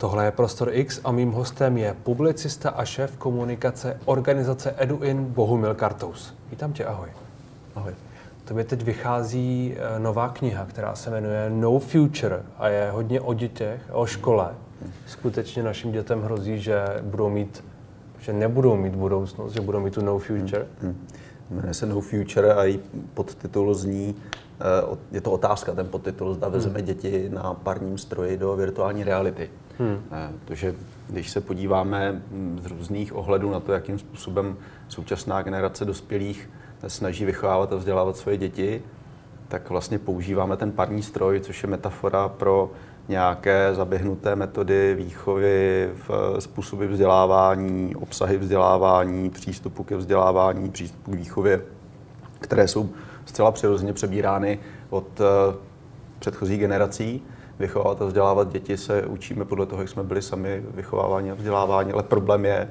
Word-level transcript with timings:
Tohle 0.00 0.24
je 0.24 0.30
Prostor 0.30 0.68
X 0.72 1.00
a 1.04 1.12
mým 1.12 1.32
hostem 1.32 1.78
je 1.78 1.96
publicista 2.02 2.70
a 2.70 2.84
šéf 2.84 3.16
komunikace 3.16 4.00
organizace 4.04 4.74
EduIn 4.78 5.24
Bohumil 5.24 5.74
Kartous. 5.74 6.34
Vítám 6.50 6.72
tě, 6.72 6.84
ahoj. 6.84 7.08
Ahoj. 7.74 7.92
Tobě 8.44 8.64
teď 8.64 8.82
vychází 8.82 9.74
eh, 9.76 9.98
nová 9.98 10.28
kniha, 10.28 10.66
která 10.66 10.94
se 10.94 11.10
jmenuje 11.10 11.50
No 11.50 11.78
Future 11.78 12.42
a 12.58 12.68
je 12.68 12.90
hodně 12.90 13.20
o 13.20 13.34
dětech 13.34 13.82
o 13.92 14.06
škole. 14.06 14.48
Skutečně 15.06 15.62
našim 15.62 15.92
dětem 15.92 16.22
hrozí, 16.22 16.60
že 16.60 16.84
budou 17.02 17.28
mít, 17.28 17.64
že 18.20 18.32
nebudou 18.32 18.76
mít 18.76 18.96
budoucnost, 18.96 19.52
že 19.52 19.60
budou 19.60 19.80
mít 19.80 19.94
tu 19.94 20.04
No 20.04 20.18
Future. 20.18 20.66
Hmm. 20.80 20.90
Hmm. 20.90 21.06
Jmenuje 21.50 21.74
se 21.74 21.86
No 21.86 22.00
Future 22.00 22.54
a 22.54 22.64
její 22.64 22.80
podtitul 23.14 23.74
zní, 23.74 24.14
eh, 24.60 24.96
je 25.12 25.20
to 25.20 25.30
otázka, 25.30 25.72
ten 25.72 25.88
podtitul, 25.88 26.34
zda 26.34 26.48
vezme 26.48 26.78
hmm. 26.78 26.86
děti 26.86 27.28
na 27.32 27.54
parním 27.54 27.98
stroji 27.98 28.36
do 28.36 28.56
virtuální 28.56 29.04
reality. 29.04 29.50
Hmm. 29.80 30.02
Protože 30.44 30.74
když 31.08 31.30
se 31.30 31.40
podíváme 31.40 32.12
hm, 32.12 32.60
z 32.62 32.66
různých 32.66 33.16
ohledů 33.16 33.50
na 33.50 33.60
to, 33.60 33.72
jakým 33.72 33.98
způsobem 33.98 34.56
současná 34.88 35.42
generace 35.42 35.84
dospělých 35.84 36.50
snaží 36.88 37.24
vychovávat 37.24 37.72
a 37.72 37.76
vzdělávat 37.76 38.16
svoje 38.16 38.36
děti, 38.36 38.82
tak 39.48 39.70
vlastně 39.70 39.98
používáme 39.98 40.56
ten 40.56 40.72
parní 40.72 41.02
stroj, 41.02 41.40
což 41.40 41.62
je 41.62 41.68
metafora 41.68 42.28
pro 42.28 42.70
nějaké 43.08 43.74
zaběhnuté 43.74 44.36
metody 44.36 44.94
výchovy, 44.94 45.90
v 46.08 46.36
způsoby 46.38 46.86
vzdělávání, 46.86 47.96
obsahy 47.96 48.38
vzdělávání, 48.38 49.30
přístupu 49.30 49.84
ke 49.84 49.96
vzdělávání, 49.96 50.70
přístupu 50.70 51.10
k 51.10 51.14
výchově, 51.14 51.62
které 52.40 52.68
jsou 52.68 52.88
zcela 53.24 53.52
přirozeně 53.52 53.92
přebírány 53.92 54.58
od 54.90 55.20
eh, 55.20 55.56
předchozích 56.18 56.60
generací. 56.60 57.22
Vychovávat 57.60 58.02
a 58.02 58.04
vzdělávat 58.04 58.52
děti 58.52 58.76
se 58.76 59.06
učíme 59.06 59.44
podle 59.44 59.66
toho, 59.66 59.82
jak 59.82 59.88
jsme 59.88 60.02
byli 60.02 60.22
sami 60.22 60.62
vychováváni 60.74 61.30
a 61.30 61.34
vzděláváni, 61.34 61.92
ale 61.92 62.02
problém 62.02 62.44
je, 62.44 62.68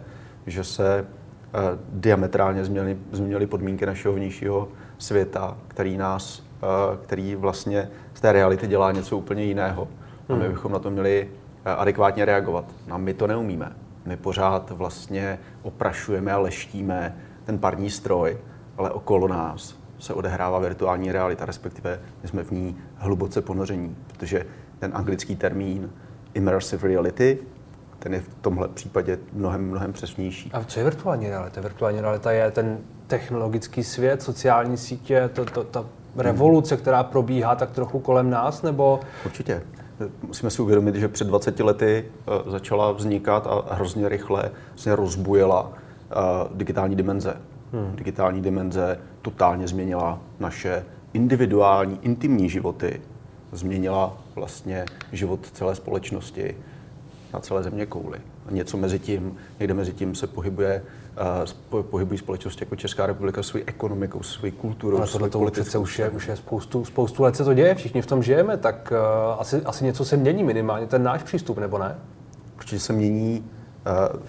že 0.48 0.64
se 0.64 1.06
eh, 1.54 1.60
diametrálně 1.90 2.66
změnily, 2.66 2.98
změnily 3.12 3.48
podmínky 3.48 3.86
našeho 3.86 4.14
vnějšího 4.14 4.68
světa, 4.98 5.58
který 5.68 5.98
nás, 5.98 6.44
eh, 6.64 6.98
který 7.04 7.36
vlastně 7.36 7.90
z 8.14 8.22
té 8.22 8.32
reality 8.32 8.68
dělá 8.68 8.92
něco 8.92 9.18
úplně 9.18 9.44
jiného. 9.44 9.88
A 10.30 10.36
my 10.36 10.44
hmm. 10.44 10.54
bychom 10.54 10.72
na 10.72 10.80
to 10.80 10.92
měli 10.92 11.30
eh, 11.66 11.72
adekvátně 11.72 12.26
reagovat. 12.26 12.66
A 12.90 12.98
my 12.98 13.14
to 13.14 13.28
neumíme. 13.28 13.72
My 14.06 14.18
pořád 14.18 14.72
vlastně 14.72 15.40
oprašujeme 15.64 16.32
a 16.32 16.38
leštíme 16.38 17.16
ten 17.46 17.60
parní 17.60 17.90
stroj, 17.90 18.38
ale 18.78 18.92
okolo 18.92 19.28
nás 19.28 19.76
se 20.00 20.14
odehrává 20.14 20.60
virtuální 20.60 21.12
realita, 21.12 21.46
respektive 21.46 22.00
my 22.24 22.30
jsme 22.30 22.44
v 22.44 22.52
ní 22.52 22.78
hluboce 22.96 23.42
ponoření, 23.42 23.96
protože 24.08 24.46
ten 24.80 24.92
anglický 24.94 25.36
termín 25.36 25.90
immersive 26.34 26.88
reality, 26.88 27.40
ten 28.00 28.14
je 28.14 28.22
v 28.22 28.30
tomhle 28.42 28.68
případě 28.68 29.20
mnohem, 29.34 29.70
mnohem 29.70 29.94
přesnější. 29.94 30.52
A 30.54 30.64
co 30.64 30.80
je 30.80 30.84
virtuální 30.84 31.30
realita? 31.30 31.62
Virtuální 31.62 32.02
realita 32.02 32.32
je 32.32 32.52
ten 32.52 32.78
technologický 33.08 33.84
svět, 33.84 34.22
sociální 34.22 34.78
sítě, 34.78 35.30
to, 35.34 35.46
to, 35.46 35.64
ta 35.64 35.86
revoluce, 36.18 36.78
která 36.78 37.04
probíhá 37.04 37.56
tak 37.56 37.72
trochu 37.72 38.00
kolem 38.00 38.30
nás, 38.30 38.62
nebo... 38.62 39.00
Určitě 39.26 39.62
musíme 40.22 40.50
si 40.50 40.62
uvědomit, 40.62 40.96
že 40.96 41.08
před 41.08 41.28
20 41.28 41.60
lety 41.60 42.06
eh, 42.06 42.52
začala 42.52 42.92
vznikat 42.92 43.48
a 43.48 43.76
hrozně 43.76 44.10
rychle 44.10 44.52
se 44.76 44.96
rozbujela 44.96 45.72
eh, 45.74 46.16
digitální 46.54 46.96
dimenze. 46.96 47.34
Hmm. 47.74 47.96
Digitální 47.96 48.42
dimenze 48.42 49.00
totálně 49.22 49.68
změnila 49.68 50.20
naše 50.40 50.86
individuální, 51.14 52.00
intimní 52.02 52.50
životy, 52.50 53.02
změnila 53.52 54.18
vlastně 54.36 54.86
život 55.12 55.40
celé 55.54 55.76
společnosti 55.76 56.56
na 57.34 57.40
celé 57.40 57.64
země 57.64 57.86
kouli. 57.86 58.20
A 58.48 58.52
něco 58.52 58.78
mezi 58.78 59.00
tím, 59.00 59.38
někde 59.60 59.74
mezi 59.74 59.94
tím 59.94 60.16
se 60.16 60.28
pohybuje 60.28 60.82
uh, 61.74 61.82
pohybují 61.82 62.18
společnosti 62.18 62.64
jako 62.64 62.76
Česká 62.76 63.06
republika 63.06 63.44
svou 63.44 63.60
ekonomikou, 63.66 64.24
svou 64.24 64.52
kulturou. 64.52 64.98
Ale 64.98 65.08
tohle 65.08 65.30
to 65.30 65.52
přece 65.52 65.78
už 65.78 66.00
je, 66.00 66.10
už 66.10 66.28
je 66.28 66.36
spoustu, 66.36 66.86
spoustu 66.86 67.24
let 67.24 67.36
se 67.36 67.44
to 67.44 67.54
děje, 67.54 67.76
všichni 67.76 68.02
v 68.02 68.06
tom 68.06 68.24
žijeme, 68.24 68.58
tak 68.58 68.92
uh, 68.92 69.42
asi, 69.42 69.62
asi 69.66 69.86
něco 69.86 70.06
se 70.06 70.18
mění 70.18 70.44
minimálně, 70.44 70.88
ten 70.88 71.04
náš 71.04 71.24
přístup, 71.24 71.58
nebo 71.58 71.78
ne? 71.78 71.96
Určitě 72.58 72.80
se 72.80 72.94
mění 72.94 73.46
uh, 74.14 74.20
uh, 74.20 74.22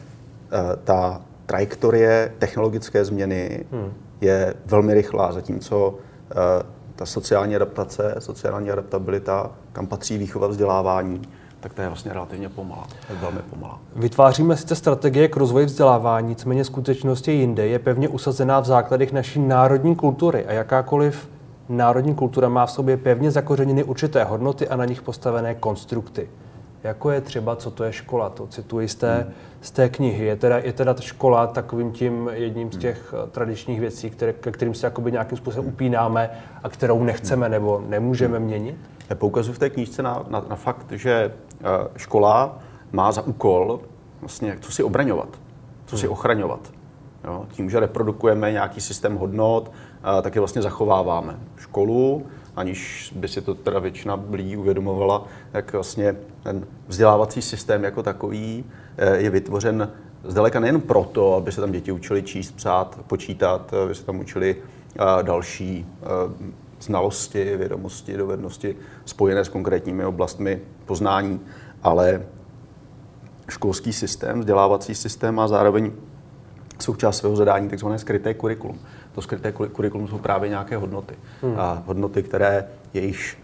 ta 0.85 1.23
trajektorie 1.47 2.33
technologické 2.39 3.05
změny 3.05 3.65
hmm. 3.73 3.93
je 4.21 4.55
velmi 4.67 4.95
rychlá, 4.95 5.33
zatímco 5.33 5.89
uh, 5.89 5.97
ta 7.01 7.07
sociální 7.07 7.57
adaptace, 7.57 8.15
sociální 8.19 8.71
adaptabilita, 8.71 9.51
kam 9.73 9.87
patří 9.87 10.19
výchova 10.19 10.47
vzdělávání, 10.47 11.23
tak 11.61 11.75
to 11.75 11.83
je 11.83 11.89
vlastně 11.89 12.13
relativně 12.13 12.49
pomalá, 12.49 12.87
je 13.11 13.17
velmi 13.17 13.39
pomalá. 13.51 13.79
Vytváříme 13.97 14.57
sice 14.57 14.75
strategie 14.75 15.29
k 15.29 15.37
rozvoji 15.37 15.67
vzdělávání, 15.67 16.29
nicméně 16.29 16.65
skutečnost 16.65 17.29
je 17.29 17.35
jinde, 17.35 17.67
je 17.67 17.79
pevně 17.79 18.09
usazená 18.09 18.61
v 18.61 18.65
základech 18.65 19.13
naší 19.13 19.41
národní 19.41 19.97
kultury 19.97 20.47
a 20.47 20.53
jakákoliv 20.53 21.29
národní 21.69 22.15
kultura 22.15 22.49
má 22.49 22.67
v 22.67 22.71
sobě 22.71 22.97
pevně 22.97 23.31
zakořeněny 23.31 23.85
určité 23.85 24.25
hodnoty 24.25 24.69
a 24.69 24.77
na 24.77 24.85
nich 24.85 25.03
postavené 25.03 25.55
konstrukty. 25.55 26.29
Jako 26.83 27.11
je 27.11 27.21
třeba, 27.21 27.57
co 27.57 27.71
to 27.71 27.85
je 27.85 27.93
škola, 27.93 28.31
to 28.31 28.47
cituji 28.47 28.89
z 28.89 28.95
té, 28.95 29.15
hmm. 29.15 29.33
z 29.61 29.71
té 29.71 29.89
knihy. 29.89 30.25
Je 30.25 30.37
teda, 30.37 30.59
je 30.59 30.73
teda 30.73 30.95
ta 30.95 31.03
škola 31.03 31.47
takovým 31.47 31.93
tím 31.93 32.31
jedním 32.33 32.69
z 32.69 32.73
hmm. 32.73 32.81
těch 32.81 33.13
hmm. 33.13 33.31
tradičních 33.31 33.81
věcí, 33.81 34.11
které, 34.11 34.33
ke 34.33 34.53
kterým 34.53 34.75
se 34.75 34.87
jakoby 34.87 35.13
nějakým 35.13 35.39
způsobem 35.39 35.69
upínáme 35.69 36.31
a 36.63 36.69
kterou 36.69 37.05
nechceme 37.05 37.47
hmm. 37.47 37.53
nebo 37.53 37.85
nemůžeme 37.89 38.39
hmm. 38.39 38.47
měnit? 38.47 38.77
Já 39.11 39.17
poukazuji 39.17 39.53
v 39.53 39.59
té 39.59 39.71
knížce 39.71 40.03
na, 40.03 40.25
na, 40.29 40.45
na 40.49 40.57
fakt, 40.57 40.93
že 40.93 41.33
Eh, 41.65 41.89
škola 41.97 42.59
má 42.93 43.13
za 43.13 43.23
úkol 43.23 43.81
vlastně 44.21 44.59
co 44.61 44.73
si 44.73 44.83
obraňovat, 44.83 45.29
co 45.87 45.99
si 45.99 46.07
hmm. 46.07 46.13
ochraňovat. 46.13 46.61
Jo? 47.25 47.47
Tím, 47.51 47.71
že 47.71 47.81
reprodukujeme 47.81 48.53
nějaký 48.53 48.81
systém 48.81 49.17
hodnot, 49.17 49.73
eh, 50.19 50.23
tak 50.23 50.35
je 50.35 50.41
vlastně 50.41 50.63
zachováváme. 50.63 51.37
Školu, 51.57 52.27
aniž 52.61 53.13
by 53.17 53.29
si 53.29 53.41
to 53.41 53.55
teda 53.55 53.79
většina 53.79 54.21
lidí 54.31 54.57
uvědomovala, 54.57 55.27
jak 55.53 55.73
vlastně 55.73 56.17
ten 56.43 56.67
vzdělávací 56.89 57.43
systém 57.43 57.85
jako 57.85 58.03
takový 58.03 58.65
eh, 58.97 59.17
je 59.17 59.31
vytvořen 59.31 59.91
zdaleka 60.25 60.61
nejen 60.61 60.81
proto, 60.81 61.35
aby 61.35 61.53
se 61.53 61.61
tam 61.61 61.73
děti 61.73 61.93
učili 61.93 62.23
číst, 62.23 62.53
psát, 62.53 62.99
počítat, 63.07 63.75
aby 63.75 63.95
se 63.95 64.05
tam 64.05 64.21
učili 64.21 64.57
další 65.23 65.87
znalosti, 66.81 67.57
vědomosti, 67.57 68.17
dovednosti 68.17 68.77
spojené 69.05 69.45
s 69.45 69.49
konkrétními 69.49 70.05
oblastmi 70.05 70.61
poznání, 70.87 71.41
ale 71.83 72.23
školský 73.49 73.93
systém, 73.93 74.41
vzdělávací 74.41 74.95
systém 74.95 75.35
má 75.35 75.49
zároveň 75.49 75.93
součást 76.79 77.17
svého 77.17 77.37
zadání 77.37 77.69
takzvané 77.69 77.99
skryté 77.99 78.35
kurikulum. 78.35 78.79
To 79.21 79.25
skryté 79.25 79.53
kurikulum 79.53 80.09
jsou 80.09 80.19
právě 80.19 80.49
nějaké 80.49 80.77
hodnoty. 80.77 81.15
Hmm. 81.43 81.55
A 81.59 81.83
hodnoty, 81.87 82.23
které 82.23 82.65
jejich 82.95 83.39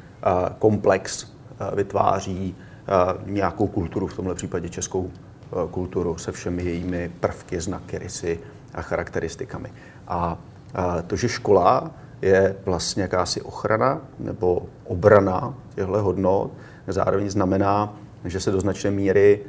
komplex 0.59 1.27
vytváří 1.75 2.57
nějakou 3.27 3.67
kulturu, 3.67 4.07
v 4.07 4.17
tomhle 4.17 4.35
případě 4.35 4.69
českou 4.69 5.11
kulturu 5.71 6.19
se 6.19 6.33
všemi 6.33 6.65
jejími 6.65 7.11
prvky, 7.21 7.61
znaky, 7.61 7.99
rysy 7.99 8.41
a 8.75 8.83
charakteristikami. 8.83 9.73
A 10.09 10.39
to, 11.07 11.17
že 11.17 11.29
škola 11.29 11.91
je 12.23 12.57
vlastně 12.65 13.03
jakási 13.03 13.41
ochrana 13.41 14.01
nebo 14.19 14.63
obrana 14.85 15.55
těchto 15.75 16.03
hodnot. 16.03 16.51
Zároveň 16.87 17.31
znamená, 17.31 17.95
že 18.25 18.41
se 18.41 18.51
do 18.51 18.61
značné 18.61 18.91
míry 18.91 19.41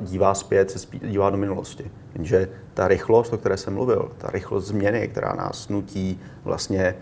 dívá 0.00 0.34
zpět, 0.34 0.70
se 0.70 0.78
dívá 1.02 1.30
do 1.30 1.36
minulosti. 1.36 1.90
Jenže 2.14 2.48
ta 2.74 2.88
rychlost, 2.88 3.32
o 3.32 3.38
které 3.38 3.56
jsem 3.56 3.74
mluvil, 3.74 4.10
ta 4.18 4.30
rychlost 4.30 4.66
změny, 4.66 5.08
která 5.08 5.32
nás 5.32 5.68
nutí 5.68 6.20
vlastně 6.44 6.94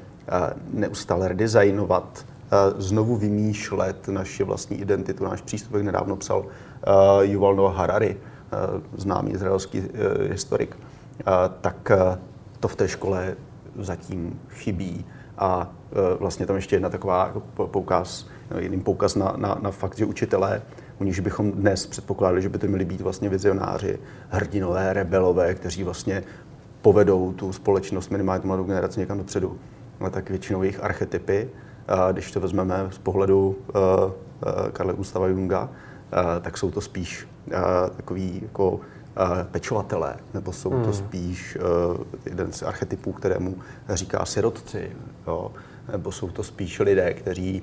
neustále 0.72 1.28
redesignovat, 1.28 2.26
znovu 2.76 3.16
vymýšlet 3.16 4.08
naši 4.08 4.44
vlastní 4.44 4.80
identitu, 4.80 5.24
náš 5.24 5.40
přístup, 5.40 5.74
jak 5.74 5.82
nedávno 5.82 6.16
psal 6.16 6.46
Yuval 7.20 7.54
Noah 7.54 7.76
Harari, 7.76 8.16
známý 8.96 9.30
izraelský 9.30 9.82
historik, 10.30 10.76
tak 11.60 11.92
to 12.60 12.68
v 12.68 12.76
té 12.76 12.88
škole 12.88 13.36
zatím 13.78 14.40
chybí. 14.48 15.04
A 15.38 15.70
vlastně 16.18 16.46
tam 16.46 16.56
ještě 16.56 16.76
jedna 16.76 16.88
taková 16.88 17.26
jako 17.26 17.66
poukaz, 17.66 18.26
no, 18.50 18.58
jiným 18.58 18.82
poukaz 18.82 19.14
na, 19.14 19.34
na, 19.36 19.58
na 19.62 19.70
fakt, 19.70 19.96
že 19.96 20.04
učitelé, 20.04 20.62
u 21.00 21.04
nich 21.04 21.20
bychom 21.20 21.52
dnes 21.52 21.86
předpokládali, 21.86 22.42
že 22.42 22.48
by 22.48 22.58
to 22.58 22.66
měli 22.66 22.84
být 22.84 23.00
vlastně 23.00 23.28
vizionáři, 23.28 23.98
hrdinové, 24.28 24.92
rebelové, 24.92 25.54
kteří 25.54 25.82
vlastně 25.82 26.24
povedou 26.82 27.32
tu 27.32 27.52
společnost, 27.52 28.10
minimálně 28.10 28.40
tu 28.40 28.48
mladou 28.48 28.64
generaci 28.64 29.00
někam 29.00 29.18
dopředu. 29.18 29.58
Ale 30.00 30.10
tak 30.10 30.30
většinou 30.30 30.62
jejich 30.62 30.84
archetypy, 30.84 31.50
když 32.12 32.32
to 32.32 32.40
vezmeme 32.40 32.88
z 32.90 32.98
pohledu 32.98 33.58
e, 33.58 33.78
e, 34.68 34.72
Karla 34.72 34.92
Gustava 34.92 35.26
Junga, 35.26 35.70
tak 36.40 36.58
jsou 36.58 36.70
to 36.70 36.80
spíš 36.80 37.28
takový 37.96 38.40
jako 38.42 38.80
pečovatelé, 39.50 40.16
nebo 40.34 40.52
jsou 40.52 40.70
hmm. 40.70 40.84
to 40.84 40.92
spíš 40.92 41.56
uh, 41.56 42.04
jeden 42.26 42.52
z 42.52 42.62
archetypů, 42.62 43.12
kterému 43.12 43.56
říká 43.88 44.24
sirotci, 44.24 44.90
jo? 45.26 45.52
nebo 45.92 46.12
jsou 46.12 46.30
to 46.30 46.42
spíš 46.42 46.80
lidé, 46.80 47.14
kteří 47.14 47.62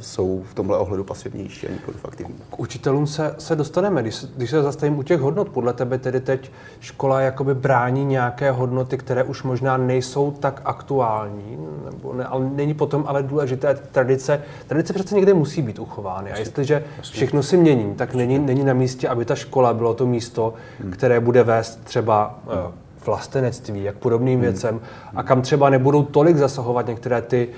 jsou 0.00 0.42
v 0.50 0.54
tomhle 0.54 0.78
ohledu 0.78 1.04
pasivnější 1.04 1.66
a 1.66 1.70
nikoli 1.70 1.96
aktivní. 2.04 2.34
K 2.50 2.60
učitelům 2.60 3.06
se, 3.06 3.34
se 3.38 3.56
dostaneme, 3.56 4.02
když, 4.02 4.24
když 4.36 4.50
se 4.50 4.62
zastavím 4.62 4.98
u 4.98 5.02
těch 5.02 5.20
hodnot. 5.20 5.48
Podle 5.48 5.72
tebe 5.72 5.98
tedy 5.98 6.20
teď 6.20 6.50
škola 6.80 7.20
jakoby 7.20 7.54
brání 7.54 8.04
nějaké 8.04 8.50
hodnoty, 8.50 8.98
které 8.98 9.24
už 9.24 9.42
možná 9.42 9.76
nejsou 9.76 10.30
tak 10.30 10.62
aktuální, 10.64 11.58
nebo 11.84 12.14
ne, 12.14 12.24
ale 12.24 12.50
není 12.54 12.74
potom 12.74 13.04
ale 13.06 13.22
důležité 13.22 13.74
tradice. 13.92 14.42
Tradice 14.66 14.92
přece 14.92 15.14
někde 15.14 15.34
musí 15.34 15.62
být 15.62 15.78
uchovány. 15.78 16.32
A 16.32 16.38
jestliže 16.38 16.84
všechno 17.00 17.42
si 17.42 17.56
mění, 17.56 17.94
tak 17.94 18.14
není, 18.14 18.38
není 18.38 18.64
na 18.64 18.72
místě, 18.72 19.08
aby 19.08 19.24
ta 19.24 19.34
škola 19.34 19.74
bylo 19.74 19.94
to 19.94 20.06
místo, 20.06 20.54
hmm. 20.80 20.90
které 20.92 21.20
bude 21.20 21.42
vést 21.42 21.84
třeba 21.84 22.38
hmm 22.46 22.87
vlastenectví, 23.08 23.84
jak 23.84 23.96
podobným 23.96 24.34
hmm. 24.34 24.42
věcem 24.42 24.80
a 25.14 25.22
kam 25.22 25.42
třeba 25.42 25.70
nebudou 25.70 26.02
tolik 26.02 26.36
zasahovat 26.36 26.86
některé 26.86 27.22
ty, 27.22 27.48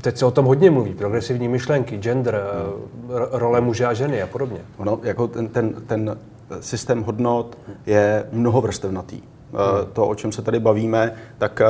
teď 0.00 0.16
se 0.16 0.26
o 0.26 0.30
tom 0.30 0.44
hodně 0.44 0.70
mluví, 0.70 0.94
progresivní 0.94 1.48
myšlenky, 1.48 1.96
gender, 1.98 2.42
hmm. 2.42 3.18
role 3.30 3.60
muže 3.60 3.86
a 3.86 3.92
ženy 3.92 4.22
a 4.22 4.26
podobně. 4.26 4.60
Ono, 4.76 5.00
jako 5.02 5.28
ten, 5.28 5.48
ten, 5.48 5.74
ten 5.86 6.16
systém 6.60 7.02
hodnot 7.02 7.58
je 7.86 8.24
mnohovrstevnatý. 8.32 9.16
Hmm. 9.16 9.92
To, 9.92 10.08
o 10.08 10.14
čem 10.14 10.32
se 10.32 10.42
tady 10.42 10.60
bavíme, 10.60 11.12
tak 11.38 11.60
eh, 11.60 11.66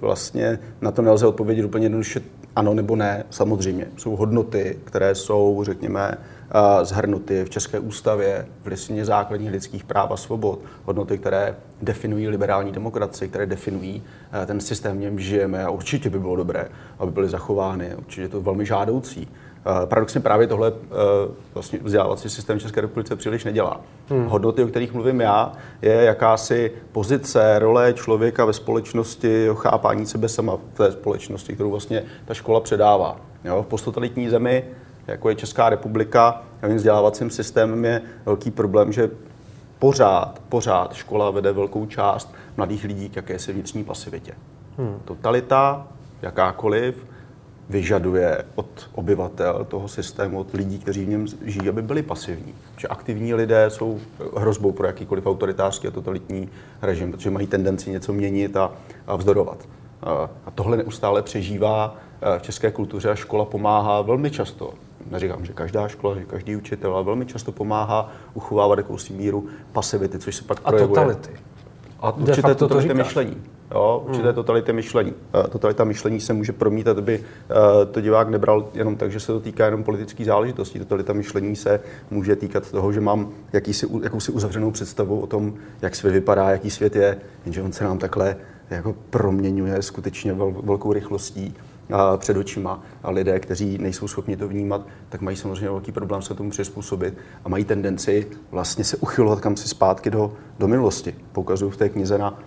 vlastně 0.00 0.58
na 0.80 0.90
to 0.90 1.02
nelze 1.02 1.26
odpovědět 1.26 1.64
úplně 1.64 1.84
jednoduše 1.84 2.20
ano 2.56 2.74
nebo 2.74 2.96
ne. 2.96 3.24
Samozřejmě 3.30 3.86
jsou 3.96 4.16
hodnoty, 4.16 4.78
které 4.84 5.14
jsou, 5.14 5.60
řekněme, 5.62 6.18
zhrnuty 6.82 7.44
v 7.44 7.50
České 7.50 7.78
ústavě, 7.78 8.46
v 8.62 8.66
listině 8.66 9.04
základních 9.04 9.50
lidských 9.50 9.84
práv 9.84 10.10
a 10.10 10.16
svobod, 10.16 10.58
hodnoty, 10.84 11.18
které 11.18 11.56
definují 11.82 12.28
liberální 12.28 12.72
demokracii, 12.72 13.28
které 13.28 13.46
definují 13.46 14.02
eh, 14.32 14.46
ten 14.46 14.60
systém, 14.60 14.96
v 14.96 15.00
něm 15.00 15.18
žijeme 15.18 15.64
a 15.64 15.70
určitě 15.70 16.10
by 16.10 16.18
bylo 16.18 16.36
dobré, 16.36 16.68
aby 16.98 17.12
byly 17.12 17.28
zachovány. 17.28 17.94
Určitě 17.94 18.22
je 18.22 18.28
to 18.28 18.40
velmi 18.40 18.66
žádoucí. 18.66 19.28
Eh, 19.60 19.86
paradoxně 19.86 20.20
právě 20.20 20.46
tohle 20.46 20.72
eh, 20.72 20.90
vlastně 21.54 21.78
vzdělávací 21.82 22.30
systém 22.30 22.60
České 22.60 22.80
republice 22.80 23.16
příliš 23.16 23.44
nedělá. 23.44 23.80
Hmm. 24.08 24.26
Hodnoty, 24.26 24.64
o 24.64 24.66
kterých 24.66 24.92
mluvím 24.92 25.20
já, 25.20 25.52
je 25.82 25.92
jakási 25.92 26.72
pozice, 26.92 27.58
role 27.58 27.92
člověka 27.92 28.44
ve 28.44 28.52
společnosti, 28.52 29.48
chápání 29.54 30.06
sebe 30.06 30.28
sama 30.28 30.56
v 30.56 30.76
té 30.76 30.92
společnosti, 30.92 31.54
kterou 31.54 31.70
vlastně 31.70 32.02
ta 32.24 32.34
škola 32.34 32.60
předává. 32.60 33.16
Jo, 33.44 33.62
v 33.62 33.66
postotalitní 33.66 34.28
zemi 34.28 34.64
jako 35.06 35.28
je 35.28 35.34
Česká 35.34 35.68
republika, 35.68 36.42
tím 36.66 36.76
vzdělávacím 36.76 37.30
systémem 37.30 37.84
je 37.84 38.02
velký 38.26 38.50
problém, 38.50 38.92
že 38.92 39.10
pořád, 39.78 40.42
pořád 40.48 40.94
škola 40.94 41.30
vede 41.30 41.52
velkou 41.52 41.86
část 41.86 42.34
mladých 42.56 42.84
lidí 42.84 43.08
k 43.08 43.16
jakési 43.16 43.52
vnitřní 43.52 43.84
pasivitě. 43.84 44.32
Hmm. 44.78 45.00
Totalita, 45.04 45.86
jakákoliv, 46.22 47.06
vyžaduje 47.68 48.44
od 48.54 48.90
obyvatel 48.92 49.66
toho 49.68 49.88
systému, 49.88 50.40
od 50.40 50.54
lidí, 50.54 50.78
kteří 50.78 51.04
v 51.04 51.08
něm 51.08 51.26
žijí, 51.42 51.68
aby 51.68 51.82
byli 51.82 52.02
pasivní. 52.02 52.54
Že 52.76 52.88
aktivní 52.88 53.34
lidé 53.34 53.70
jsou 53.70 54.00
hrozbou 54.36 54.72
pro 54.72 54.86
jakýkoliv 54.86 55.26
autoritářský 55.26 55.88
a 55.88 55.90
totalitní 55.90 56.48
režim, 56.82 57.12
protože 57.12 57.30
mají 57.30 57.46
tendenci 57.46 57.90
něco 57.90 58.12
měnit 58.12 58.56
a, 58.56 58.72
a 59.06 59.16
vzdorovat. 59.16 59.68
A 60.46 60.50
tohle 60.54 60.76
neustále 60.76 61.22
přežívá 61.22 61.96
v 62.38 62.42
české 62.42 62.70
kultuře 62.70 63.10
a 63.10 63.14
škola 63.14 63.44
pomáhá 63.44 64.02
velmi 64.02 64.30
často 64.30 64.74
neříkám, 65.10 65.44
že 65.44 65.52
každá 65.52 65.88
škola, 65.88 66.14
že 66.14 66.24
každý 66.24 66.56
učitel, 66.56 66.94
ale 66.94 67.04
velmi 67.04 67.26
často 67.26 67.52
pomáhá 67.52 68.12
uchovávat 68.34 68.78
jakousi 68.78 69.12
míru 69.12 69.46
pasivity, 69.72 70.18
což 70.18 70.36
se 70.36 70.44
pak 70.44 70.60
a 70.64 70.68
projevuje. 70.68 70.88
totality. 70.88 71.30
A 72.00 72.12
určité 72.12 72.54
totality 72.54 72.88
to 72.88 72.94
myšlení. 72.94 73.36
Jo, 73.74 74.02
určité 74.06 74.26
hmm. 74.26 74.34
totality 74.34 74.72
myšlení. 74.72 75.14
Totalita 75.50 75.84
myšlení 75.84 76.20
se 76.20 76.32
může 76.32 76.52
promítat, 76.52 76.98
aby 76.98 77.20
eh, 77.20 77.86
to 77.86 78.00
divák 78.00 78.28
nebral 78.28 78.68
jenom 78.74 78.96
tak, 78.96 79.12
že 79.12 79.20
se 79.20 79.26
to 79.26 79.40
týká 79.40 79.64
jenom 79.64 79.84
politických 79.84 80.26
záležitostí. 80.26 80.78
Totalita 80.78 81.12
myšlení 81.12 81.56
se 81.56 81.80
může 82.10 82.36
týkat 82.36 82.70
toho, 82.70 82.92
že 82.92 83.00
mám 83.00 83.28
jakýsi, 83.52 83.86
jakousi 84.02 84.32
uzavřenou 84.32 84.70
představu 84.70 85.20
o 85.20 85.26
tom, 85.26 85.54
jak 85.82 85.96
svět 85.96 86.12
vypadá, 86.12 86.50
jaký 86.50 86.70
svět 86.70 86.96
je, 86.96 87.18
jenže 87.44 87.62
on 87.62 87.72
se 87.72 87.84
nám 87.84 87.98
takhle 87.98 88.36
jako 88.70 88.94
proměňuje 89.10 89.82
skutečně 89.82 90.32
velkou 90.62 90.92
rychlostí 90.92 91.54
před 92.16 92.36
očima 92.36 92.82
a 93.02 93.10
lidé, 93.10 93.40
kteří 93.40 93.78
nejsou 93.78 94.08
schopni 94.08 94.36
to 94.36 94.48
vnímat, 94.48 94.86
tak 95.08 95.20
mají 95.20 95.36
samozřejmě 95.36 95.70
velký 95.70 95.92
problém 95.92 96.22
se 96.22 96.34
tomu 96.34 96.50
přizpůsobit 96.50 97.14
a 97.44 97.48
mají 97.48 97.64
tendenci 97.64 98.26
vlastně 98.50 98.84
se 98.84 98.96
uchylovat 98.96 99.40
kam 99.40 99.56
si 99.56 99.68
zpátky 99.68 100.10
do, 100.10 100.32
do 100.58 100.68
minulosti. 100.68 101.14
Poukazuju 101.32 101.70
v 101.70 101.76
té 101.76 101.88
knize 101.88 102.18
na 102.18 102.38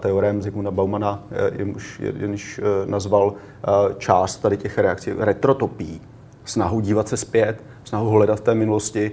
teorem 0.00 0.42
Zygmunda 0.42 0.70
Baumana, 0.70 1.22
jenž, 1.52 2.00
jenž 2.16 2.58
e, 2.58 2.90
nazval 2.90 3.34
e, 3.34 3.94
část 3.98 4.36
tady 4.36 4.56
těch 4.56 4.78
reakcí 4.78 5.10
retrotopí, 5.18 6.00
snahu 6.44 6.80
dívat 6.80 7.08
se 7.08 7.16
zpět, 7.16 7.62
snahu 7.84 8.08
hledat 8.08 8.38
v 8.38 8.40
té 8.40 8.54
minulosti 8.54 9.12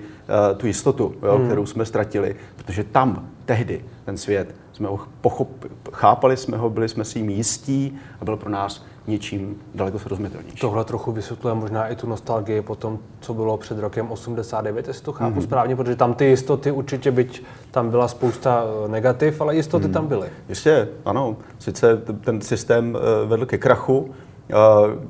tu 0.58 0.68
jistotu, 0.68 1.16
jo, 1.24 1.38
hmm. 1.38 1.46
kterou 1.46 1.66
jsme 1.66 1.86
ztratili, 1.86 2.36
protože 2.56 2.84
tam, 2.84 3.30
tehdy, 3.46 3.86
ten 4.10 4.18
svět, 4.18 4.56
jsme 4.74 4.88
ho 4.88 5.00
pochop, 5.22 5.50
chápali 5.94 6.38
jsme 6.38 6.58
ho, 6.58 6.70
byli 6.70 6.90
jsme 6.90 7.06
si 7.06 7.20
jim 7.20 7.30
jistí 7.30 7.98
a 8.22 8.26
byl 8.26 8.38
pro 8.38 8.50
nás 8.50 8.86
něčím 9.08 9.62
daleko 9.76 10.00
srozumitelnější. 10.00 10.58
Tohle 10.58 10.86
trochu 10.86 11.12
vysvětluje 11.12 11.56
možná 11.56 11.88
i 11.88 11.96
tu 11.96 12.08
nostalgii 12.08 12.62
po 12.62 12.76
tom, 12.76 13.00
co 13.20 13.34
bylo 13.34 13.58
před 13.58 13.80
rokem 13.80 14.12
89, 14.12 14.88
jestli 14.88 15.04
to 15.04 15.12
chápu 15.12 15.40
mm-hmm. 15.40 15.44
správně, 15.44 15.76
protože 15.76 15.96
tam 15.96 16.14
ty 16.14 16.26
jistoty 16.26 16.72
určitě, 16.72 17.12
byť 17.12 17.44
tam 17.72 17.90
byla 17.90 18.08
spousta 18.08 18.64
eh, 18.64 18.88
negativ, 18.88 19.42
ale 19.42 19.56
jistoty 19.56 19.88
mm. 19.88 19.94
tam 19.94 20.08
byly. 20.08 20.30
Jistě, 20.50 20.88
ano. 21.06 21.38
Sice 21.60 21.98
ten 21.98 22.42
systém 22.42 22.98
eh, 22.98 23.28
vedl 23.28 23.46
ke 23.46 23.58
krachu, 23.58 24.12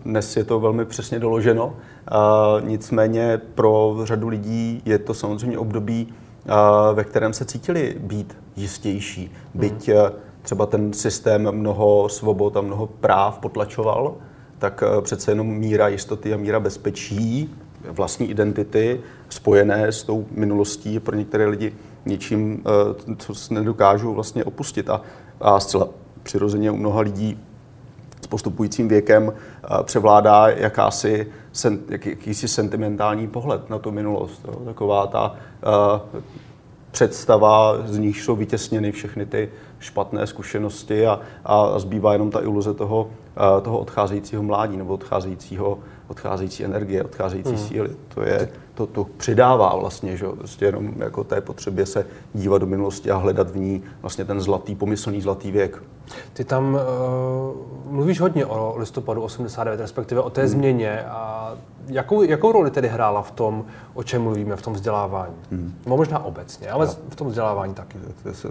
dnes 0.05 0.37
je 0.37 0.43
to 0.43 0.59
velmi 0.59 0.85
přesně 0.85 1.19
doloženo, 1.19 1.75
nicméně 2.61 3.41
pro 3.55 3.97
řadu 4.03 4.27
lidí 4.27 4.81
je 4.85 4.99
to 4.99 5.13
samozřejmě 5.13 5.57
období, 5.57 6.13
ve 6.93 7.03
kterém 7.03 7.33
se 7.33 7.45
cítili 7.45 7.95
být 7.99 8.37
jistější, 8.55 9.31
byť 9.53 9.89
mm 9.89 10.29
třeba 10.41 10.65
ten 10.65 10.93
systém 10.93 11.51
mnoho 11.51 12.09
svobod 12.09 12.57
a 12.57 12.61
mnoho 12.61 12.87
práv 12.87 13.39
potlačoval, 13.39 14.15
tak 14.59 14.83
eh, 14.83 15.01
přece 15.01 15.31
jenom 15.31 15.47
míra 15.47 15.87
jistoty 15.87 16.33
a 16.33 16.37
míra 16.37 16.59
bezpečí, 16.59 17.55
vlastní 17.89 18.29
identity 18.29 19.01
spojené 19.29 19.91
s 19.91 20.03
tou 20.03 20.25
minulostí 20.31 20.93
je 20.93 20.99
pro 20.99 21.15
některé 21.15 21.45
lidi 21.45 21.73
něčím, 22.05 22.63
eh, 22.65 23.15
co 23.17 23.33
nedokážou 23.53 24.13
vlastně 24.13 24.43
opustit. 24.43 24.89
A, 24.89 25.01
a 25.41 25.59
zcela 25.59 25.89
přirozeně 26.23 26.71
u 26.71 26.77
mnoha 26.77 27.01
lidí 27.01 27.39
postupujícím 28.29 28.87
věkem 28.87 29.33
eh, 29.33 29.83
převládá 29.83 30.47
jakási, 30.47 31.27
jakýsi 31.89 32.47
sentimentální 32.47 33.27
pohled 33.27 33.69
na 33.69 33.79
tu 33.79 33.91
minulost. 33.91 34.41
Jo? 34.47 34.61
Taková 34.65 35.07
ta 35.07 35.35
představa, 36.91 37.77
z 37.85 37.97
níž 37.97 38.23
jsou 38.23 38.35
vytěsněny 38.35 38.91
všechny 38.91 39.25
ty 39.25 39.49
špatné 39.79 40.27
zkušenosti 40.27 41.07
a, 41.07 41.19
a 41.45 41.79
zbývá 41.79 42.13
jenom 42.13 42.31
ta 42.31 42.41
iluze 42.41 42.73
toho, 42.73 43.09
toho 43.61 43.79
odcházejícího 43.79 44.43
mládí 44.43 44.77
nebo 44.77 44.93
odcházejícího, 44.93 45.79
odcházející 46.07 46.65
energie, 46.65 47.03
odcházející 47.03 47.49
hmm. 47.49 47.67
síly. 47.67 47.89
To, 48.07 48.21
je, 48.21 48.49
to, 48.73 48.87
to 48.87 49.03
přidává 49.17 49.75
vlastně, 49.75 50.17
že 50.17 50.27
prostě 50.27 50.65
jenom 50.65 50.93
jako 50.97 51.23
té 51.23 51.41
potřebě 51.41 51.85
se 51.85 52.05
dívat 52.33 52.57
do 52.57 52.67
minulosti 52.67 53.11
a 53.11 53.17
hledat 53.17 53.49
v 53.49 53.57
ní 53.57 53.83
vlastně 54.01 54.25
ten 54.25 54.41
zlatý, 54.41 54.75
pomyslný 54.75 55.21
zlatý 55.21 55.51
věk. 55.51 55.83
Ty 56.33 56.43
tam 56.43 56.73
uh, 56.73 56.79
mluvíš 57.93 58.19
hodně 58.19 58.45
o 58.45 58.73
listopadu 58.77 59.21
89, 59.21 59.79
respektive 59.79 60.21
o 60.21 60.29
té 60.29 60.41
hmm. 60.41 60.49
změně 60.49 61.03
a 61.03 61.53
jakou, 61.87 62.23
jakou 62.23 62.51
roli 62.51 62.71
tedy 62.71 62.87
hrála 62.87 63.21
v 63.21 63.31
tom, 63.31 63.65
o 63.93 64.03
čem 64.03 64.21
mluvíme, 64.21 64.55
v 64.55 64.61
tom 64.61 64.73
vzdělávání? 64.73 65.35
Hmm. 65.51 65.73
No 65.85 65.97
možná 65.97 66.19
obecně, 66.23 66.69
ale 66.69 66.87
v 67.09 67.15
tom 67.15 67.27
vzdělávání 67.27 67.73
taky. 67.73 67.97
To 68.23 68.33
se 68.33 68.47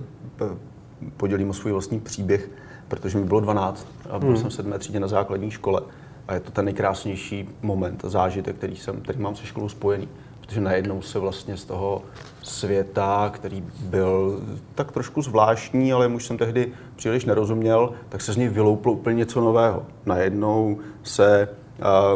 podělím 1.17 1.51
o 1.51 1.53
svůj 1.53 1.73
vlastní 1.73 2.01
příběh, 2.01 2.51
protože 2.89 3.19
mi 3.19 3.25
bylo 3.25 3.41
12 3.41 3.87
a 4.11 4.19
byl 4.19 4.29
hmm. 4.29 4.39
jsem 4.39 4.51
v 4.51 4.55
sedmé 4.55 4.79
třídě 4.79 5.01
na 5.01 5.09
základní 5.09 5.51
škole. 5.51 5.83
A 6.29 6.35
je 6.35 6.41
to 6.41 6.51
ten 6.51 6.65
nejkrásnější 6.65 7.49
moment, 7.63 8.05
zážitek, 8.05 8.57
který, 8.57 8.77
jsem, 8.77 9.01
který 9.01 9.19
mám 9.19 9.37
se 9.37 9.47
školou 9.47 9.69
spojený. 9.69 10.09
Protože 10.41 10.61
najednou 10.61 11.03
se 11.03 11.19
vlastně 11.19 11.57
z 11.57 11.65
toho 11.65 12.03
světa, 12.43 13.31
který 13.35 13.65
byl 13.81 14.41
tak 14.75 14.93
trošku 14.93 15.23
zvláštní, 15.23 15.93
ale 15.93 16.07
už 16.07 16.27
jsem 16.27 16.39
tehdy 16.39 16.73
příliš 16.97 17.25
nerozuměl, 17.25 17.93
tak 18.09 18.21
se 18.21 18.33
z 18.33 18.37
něj 18.37 18.49
vylouplo 18.49 18.93
úplně 18.93 19.17
něco 19.17 19.41
nového. 19.41 19.83
Najednou 20.07 20.79
se 21.03 21.49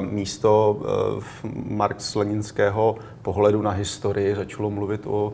místo 0.01 0.81
e, 0.83 1.49
marx-leninského 1.75 2.97
pohledu 3.23 3.63
na 3.63 3.71
historii 3.71 4.37
začalo 4.37 4.71
mluvit 4.71 5.01
o, 5.07 5.33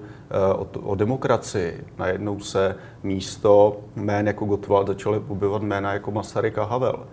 o, 0.56 0.66
o 0.82 0.94
demokracii. 0.94 1.84
Najednou 1.98 2.40
se 2.40 2.76
místo 3.02 3.80
jmén 3.96 4.26
jako 4.26 4.44
Gottwald 4.44 4.86
začaly 4.86 5.22
objevovat 5.28 5.62
jména 5.62 5.92
jako 5.92 6.10
Masaryk 6.10 6.58
a 6.58 6.64
Havel. 6.64 7.06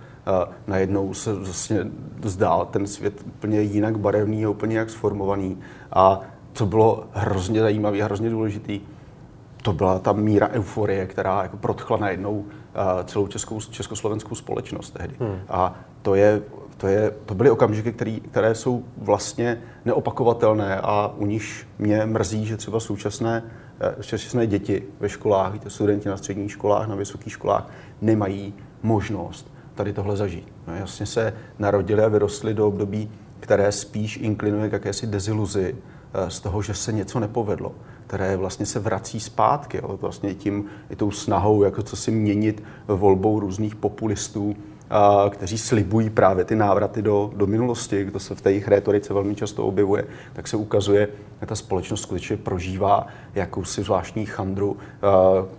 Najednou 0.67 1.13
se 1.13 1.34
vlastně 1.34 1.88
zdál 2.24 2.65
ten 2.65 2.88
svět 2.88 3.13
úplně 3.25 3.62
jinak 3.62 4.00
barevný 4.00 4.45
a 4.45 4.50
úplně 4.50 4.77
jak 4.77 4.89
sformovaný. 4.89 5.57
A 5.91 6.22
co 6.53 6.65
bylo 6.65 7.03
hrozně 7.12 7.60
zajímavé 7.62 8.01
a 8.01 8.05
hrozně 8.05 8.29
důležitý, 8.29 8.81
to 9.62 9.74
byla 9.74 10.00
ta 10.00 10.13
míra 10.13 10.50
euforie, 10.50 11.05
která 11.05 11.43
jako 11.43 11.57
protchla 11.57 11.98
najednou 11.98 12.45
celou 13.05 13.27
českou, 13.27 13.60
československou 13.60 14.36
společnost 14.36 14.89
tehdy. 14.89 15.15
Hmm. 15.19 15.39
A 15.50 15.75
to 16.01 16.15
je 16.15 16.41
to, 16.77 16.88
je, 16.88 17.12
to 17.25 17.36
byly 17.36 17.50
okamžiky, 17.50 17.91
který, 17.91 18.20
které 18.20 18.55
jsou 18.55 18.84
vlastně 18.98 19.62
neopakovatelné 19.86 20.82
a 20.82 21.13
u 21.17 21.25
nich 21.25 21.67
mě 21.79 22.05
mrzí, 22.05 22.46
že 22.46 22.58
třeba 22.58 22.79
současné, 22.79 23.44
současné 24.01 24.48
děti 24.48 24.84
ve 25.00 25.10
školách, 25.10 25.53
studenti 25.67 26.10
na 26.10 26.17
středních 26.17 26.51
školách, 26.51 26.88
na 26.88 26.96
vysokých 26.96 27.34
školách 27.34 27.72
nemají 28.01 28.53
možnost 28.84 29.51
tady 29.75 29.94
tohle 29.94 30.17
zažít. 30.17 30.48
No, 30.67 30.75
jasně 30.75 31.05
se 31.05 31.34
narodili 31.60 32.03
a 32.03 32.08
vyrostli 32.08 32.53
do 32.53 32.67
období, 32.67 33.12
které 33.39 33.72
spíš 33.72 34.17
inklinuje 34.17 34.70
k 34.70 34.74
jakési 34.74 35.08
deziluzi 35.08 35.75
eh, 36.13 36.29
z 36.29 36.39
toho, 36.39 36.62
že 36.62 36.74
se 36.74 36.91
něco 36.91 37.20
nepovedlo, 37.20 37.75
které 38.08 38.38
vlastně 38.38 38.65
se 38.65 38.79
vrací 38.79 39.20
zpátky. 39.20 39.77
Jo. 39.77 39.98
Vlastně 40.01 40.34
tím, 40.34 40.65
i 40.89 40.96
tou 40.96 41.12
snahou, 41.12 41.63
jako 41.63 41.84
co 41.84 41.96
si 41.96 42.12
měnit 42.12 42.63
volbou 42.88 43.39
různých 43.39 43.75
populistů, 43.75 44.55
kteří 45.30 45.58
slibují 45.58 46.10
právě 46.10 46.46
ty 46.46 46.56
návraty 46.56 47.01
do, 47.01 47.32
do 47.36 47.48
minulosti, 47.48 48.12
to 48.12 48.20
se 48.20 48.36
v 48.36 48.42
té 48.42 48.51
jejich 48.51 48.68
rétorice 48.68 49.13
velmi 49.13 49.36
často 49.36 49.65
objevuje, 49.65 50.06
tak 50.34 50.48
se 50.48 50.58
ukazuje, 50.58 51.08
že 51.42 51.46
ta 51.46 51.56
společnost 51.56 52.01
skutečně 52.01 52.38
prožívá 52.38 53.08
jakousi 53.36 53.84
zvláštní 53.84 54.25
chandru, 54.25 54.77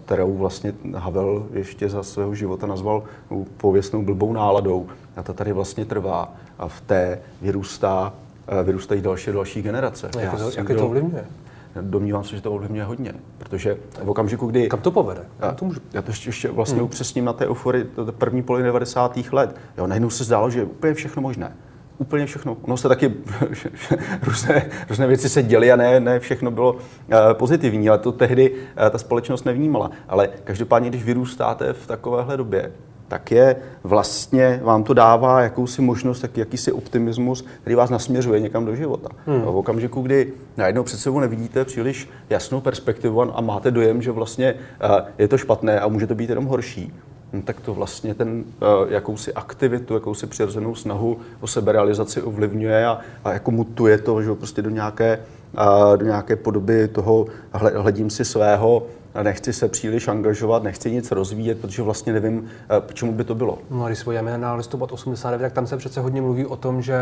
kterou 0.04 0.35
vlastně 0.35 0.73
Havel 0.95 1.47
ještě 1.52 1.88
za 1.88 2.02
svého 2.02 2.35
života 2.35 2.66
nazval 2.66 3.02
pověstnou 3.56 4.02
blbou 4.02 4.33
náladou. 4.33 4.87
A 5.16 5.23
ta 5.23 5.33
tady 5.33 5.52
vlastně 5.52 5.85
trvá 5.85 6.33
a 6.59 6.68
v 6.68 6.80
té 6.80 7.18
vyrůstá, 7.42 8.12
vyrůstají 8.62 9.00
další 9.00 9.33
další 9.33 9.62
generace. 9.62 10.11
Jak, 10.18 10.38
to, 10.38 10.50
jak 10.56 10.68
je 10.68 10.76
to 10.76 10.87
ovlivňuje? 10.87 11.25
Domnívám 11.80 12.25
se, 12.25 12.37
že 12.37 12.42
to 12.42 12.52
ovlivňuje 12.52 12.85
hodně, 12.85 13.12
protože 13.38 13.76
v 14.04 14.11
okamžiku, 14.11 14.47
kdy... 14.47 14.68
Kam 14.68 14.80
to 14.80 14.90
povede? 14.90 15.25
Kam 15.40 15.56
to 15.56 15.64
může... 15.64 15.80
Já 15.92 16.02
to 16.02 16.11
ještě, 16.11 16.28
ještě 16.28 16.49
vlastně 16.49 16.76
hmm. 16.76 16.85
upřesním 16.85 17.25
na 17.25 17.33
té 17.33 17.47
euforii 17.47 17.90
první 18.18 18.42
poloviny 18.42 18.66
90. 18.66 19.18
let. 19.33 19.56
Jo, 19.78 19.87
najednou 19.87 20.11
se 20.11 20.25
zdálo, 20.25 20.50
že 20.50 20.59
je 20.59 20.64
úplně 20.64 20.95
všechno 20.95 21.23
možné. 21.23 21.56
Úplně 21.99 22.26
všechno. 22.26 22.56
Ono 22.62 22.76
se 22.76 22.88
taky 22.88 23.14
různé, 24.23 24.71
různé 24.88 25.06
věci 25.06 25.28
se 25.28 25.42
děly 25.42 25.73
a 25.73 25.76
ne, 25.76 26.00
ne 26.00 26.21
všechno 26.21 26.50
bylo 26.50 26.73
uh, 26.73 26.78
pozitivní, 27.33 27.88
ale 27.88 27.99
to 27.99 28.12
tehdy 28.12 28.50
uh, 28.50 28.56
ta 28.90 28.99
společnost 28.99 29.45
nevnímala. 29.45 29.90
Ale 30.09 30.28
každopádně, 30.45 30.88
když 30.88 31.04
vyrůstáte 31.04 31.73
v 31.73 31.87
takovéhle 31.87 32.37
době, 32.37 32.73
tak 33.08 33.30
je 33.30 33.56
vlastně, 33.84 34.60
vám 34.62 34.84
to 34.84 34.94
dává 34.94 35.42
jakousi 35.42 35.82
možnost, 35.82 36.20
tak 36.20 36.36
jakýsi 36.36 36.72
optimismus, 36.72 37.44
který 37.60 37.76
vás 37.76 37.90
nasměřuje 37.90 38.40
někam 38.40 38.64
do 38.64 38.75
života. 38.75 39.08
Hmm. 39.26 39.42
V 39.42 39.56
okamžiku, 39.56 40.02
kdy 40.02 40.32
najednou 40.56 40.82
před 40.82 40.98
sebou 40.98 41.20
nevidíte 41.20 41.64
příliš 41.64 42.08
jasnou 42.30 42.60
perspektivu 42.60 43.38
a 43.38 43.40
máte 43.40 43.70
dojem, 43.70 44.02
že 44.02 44.12
vlastně 44.12 44.54
eh, 44.80 45.04
je 45.18 45.28
to 45.28 45.38
špatné 45.38 45.80
a 45.80 45.88
může 45.88 46.06
to 46.06 46.14
být 46.14 46.30
jenom 46.30 46.46
horší, 46.46 46.92
no, 47.32 47.42
tak 47.42 47.60
to 47.60 47.75
vlastně 47.75 48.14
ten 48.14 48.44
uh, 48.60 48.92
jakousi 48.92 49.32
aktivitu, 49.34 49.94
jakousi 49.94 50.26
přirozenou 50.26 50.75
snahu 50.75 51.18
o 51.40 51.46
seberealizaci 51.46 52.22
ovlivňuje 52.22 52.86
a, 52.86 52.98
a 53.25 53.32
jako 53.32 53.50
mutuje 53.50 53.98
to, 53.98 54.22
že 54.22 54.34
prostě 54.34 54.62
do 54.62 54.70
nějaké, 54.70 55.18
uh, 55.58 55.96
do 55.96 56.06
nějaké 56.06 56.36
podoby 56.36 56.88
toho 56.88 57.26
hledím 57.52 58.10
si 58.10 58.25
svého, 58.25 58.86
nechci 59.23 59.52
se 59.52 59.68
příliš 59.68 60.08
angažovat, 60.08 60.62
nechci 60.62 60.90
nic 60.90 61.11
rozvíjet, 61.11 61.61
protože 61.61 61.82
vlastně 61.82 62.12
nevím, 62.12 62.49
k 62.68 62.90
eh, 62.90 62.94
čemu 62.94 63.12
by 63.12 63.25
to 63.25 63.35
bylo. 63.35 63.58
No 63.70 63.85
a 63.85 63.87
když 63.87 63.99
se 63.99 64.04
podíváme 64.04 64.38
na 64.38 64.54
listopad 64.54 64.92
89, 64.92 65.42
tak 65.42 65.52
tam 65.52 65.66
se 65.66 65.76
přece 65.76 66.00
hodně 66.00 66.23
mluví 66.23 66.46
o 66.46 66.56
tom, 66.56 66.82
že 66.82 66.96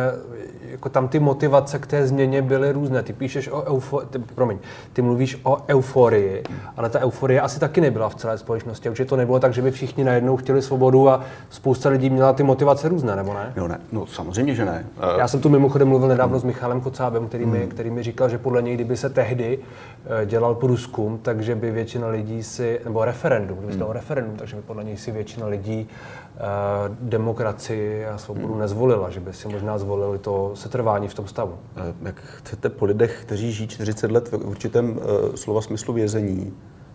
jako 0.70 0.88
tam 0.88 1.08
ty 1.08 1.18
motivace 1.18 1.78
k 1.78 1.86
té 1.86 2.06
změně 2.06 2.42
byly 2.42 2.72
různé. 2.72 3.02
Ty 3.02 3.12
píšeš 3.12 3.48
o 3.48 3.62
euforii, 3.62 4.08
ty, 4.10 4.18
promiň, 4.18 4.58
ty 4.92 5.02
mluvíš 5.02 5.40
o 5.42 5.58
euforii, 5.68 6.42
ale 6.76 6.90
ta 6.90 7.00
euforie 7.00 7.40
asi 7.40 7.60
taky 7.60 7.80
nebyla 7.80 8.08
v 8.08 8.14
celé 8.14 8.38
společnosti. 8.38 8.88
Určitě 8.88 9.08
to 9.08 9.16
nebylo 9.16 9.40
tak, 9.40 9.54
že 9.54 9.62
by 9.62 9.70
všichni 9.70 10.04
najednou 10.04 10.36
chtěli 10.36 10.62
svobodu 10.62 11.08
a 11.08 11.24
spousta 11.50 11.88
lidí 11.88 12.10
měla 12.10 12.32
ty 12.32 12.42
motivace 12.42 12.88
různé, 12.88 13.16
nebo 13.16 13.34
ne? 13.34 13.52
No, 13.56 13.68
ne, 13.68 13.80
no 13.92 14.06
samozřejmě, 14.06 14.54
že 14.54 14.64
ne. 14.64 14.86
Eh, 15.00 15.18
Já 15.18 15.28
jsem 15.28 15.40
tu 15.40 15.48
mimochodem 15.48 15.88
mluvil 15.88 16.08
nedávno 16.08 16.34
hmm. 16.34 16.40
s 16.40 16.44
Michalem 16.44 16.80
Kocábem, 16.80 17.28
který 17.28 17.46
mi, 17.46 17.58
hmm. 17.58 17.68
který 17.68 17.90
mi 17.90 18.02
říkal, 18.02 18.28
že 18.28 18.38
podle 18.38 18.62
něj, 18.62 18.74
kdyby 18.74 18.96
se 18.96 19.10
tehdy 19.10 19.58
eh, 19.58 20.26
dělal 20.26 20.54
průzkum, 20.54 21.18
takže 21.22 21.54
by 21.54 21.70
většina 21.70 22.03
lidí 22.08 22.42
si, 22.42 22.80
nebo 22.84 23.04
referendum, 23.04 23.58
kdyby 23.58 23.72
hmm. 23.72 23.90
referendum, 23.90 24.36
takže 24.36 24.56
by 24.56 24.62
podle 24.62 24.84
něj 24.84 24.96
si 24.96 25.12
většina 25.12 25.46
lidí 25.46 25.88
uh, 26.34 26.96
demokracii 27.00 28.06
a 28.06 28.18
svobodu 28.18 28.48
hmm. 28.48 28.60
nezvolila, 28.60 29.10
že 29.10 29.20
by 29.20 29.32
si 29.32 29.48
možná 29.48 29.78
zvolili 29.78 30.18
to 30.18 30.50
setrvání 30.54 31.08
v 31.08 31.14
tom 31.14 31.26
stavu. 31.26 31.58
Jak 32.02 32.20
chcete 32.20 32.68
po 32.68 32.84
lidech, 32.84 33.18
kteří 33.22 33.52
žijí 33.52 33.68
40 33.68 34.10
let 34.10 34.28
v 34.28 34.34
určitém 34.34 34.90
uh, 34.90 35.34
slova 35.34 35.60
smyslu 35.60 35.94
vězení, 35.94 36.52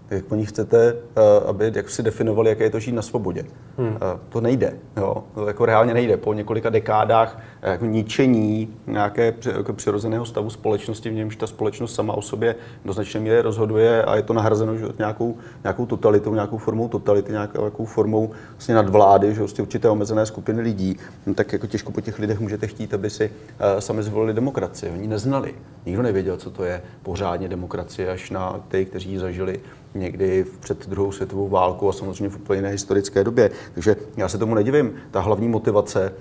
jak 0.09 0.25
po 0.25 0.35
nich 0.35 0.49
chcete, 0.49 0.95
eh, 1.15 1.21
aby 1.45 1.71
jak 1.75 1.89
si 1.89 2.03
definovali, 2.03 2.49
jaké 2.49 2.63
je 2.63 2.69
to 2.69 2.79
žít 2.79 2.91
na 2.91 3.01
svobodě. 3.01 3.45
Hmm. 3.77 3.95
Eh, 3.95 4.19
to 4.29 4.41
nejde. 4.41 4.73
Jo? 4.97 5.23
To 5.33 5.47
jako 5.47 5.65
reálně 5.65 5.93
nejde. 5.93 6.17
Po 6.17 6.33
několika 6.33 6.69
dekádách 6.69 7.39
eh, 7.61 7.71
jako 7.71 7.85
ničení 7.85 8.73
nějaké 8.87 9.33
jako 9.57 9.73
přirozeného 9.73 10.25
stavu 10.25 10.49
společnosti, 10.49 11.09
v 11.09 11.13
němž 11.13 11.35
ta 11.35 11.47
společnost 11.47 11.95
sama 11.95 12.13
o 12.13 12.21
sobě 12.21 12.55
do 12.85 12.93
značné 12.93 13.19
míry 13.19 13.41
rozhoduje 13.41 14.03
a 14.03 14.15
je 14.15 14.21
to 14.21 14.33
nahrazeno 14.33 14.77
že, 14.77 14.85
nějakou, 14.97 15.37
nějakou 15.63 15.85
totalitou, 15.85 16.33
nějakou 16.33 16.57
formou 16.57 16.87
totality, 16.87 17.31
nějakou 17.31 17.85
formou 17.85 18.31
vlastně 18.51 18.75
nadvlády, 18.75 19.33
že 19.33 19.39
vlastně 19.39 19.61
určité 19.61 19.89
omezené 19.89 20.25
skupiny 20.25 20.61
lidí, 20.61 20.97
no, 21.25 21.33
tak 21.33 21.53
jako 21.53 21.67
těžko 21.67 21.91
po 21.91 22.01
těch 22.01 22.19
lidech 22.19 22.39
můžete 22.39 22.67
chtít, 22.67 22.93
aby 22.93 23.09
si 23.09 23.29
uh, 23.29 23.79
sami 23.79 24.03
zvolili 24.03 24.33
demokracii. 24.33 24.91
Oni 24.91 25.07
neznali. 25.07 25.55
Nikdo 25.85 26.01
nevěděl, 26.01 26.37
co 26.37 26.51
to 26.51 26.63
je 26.63 26.81
pořádně 27.03 27.47
demokracie, 27.47 28.11
až 28.11 28.29
na 28.29 28.59
ty, 28.67 28.85
kteří 28.85 29.11
ji 29.11 29.19
zažili 29.19 29.59
někdy 29.93 30.46
před 30.60 30.89
druhou 30.89 31.12
světovou 31.12 31.50
válkou 31.50 31.89
a 31.89 31.93
samozřejmě 31.93 32.29
v 32.29 32.36
úplně 32.36 32.58
jiné 32.58 32.69
historické 32.69 33.24
době. 33.24 33.51
Takže 33.74 33.96
já 34.17 34.29
se 34.29 34.38
tomu 34.38 34.55
nedivím. 34.55 34.93
Ta 35.12 35.19
hlavní 35.19 35.48
motivace, 35.48 36.13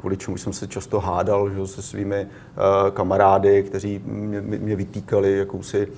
kvůli 0.00 0.16
čemu 0.16 0.36
jsem 0.36 0.52
se 0.52 0.66
často 0.66 1.00
hádal 1.00 1.50
že, 1.50 1.66
se 1.66 1.82
svými 1.82 2.26
kamarády, 2.92 3.62
kteří 3.62 4.00
mě, 4.04 4.40
mě 4.40 4.76
vytýkali 4.76 5.38
jakousi, 5.38 5.88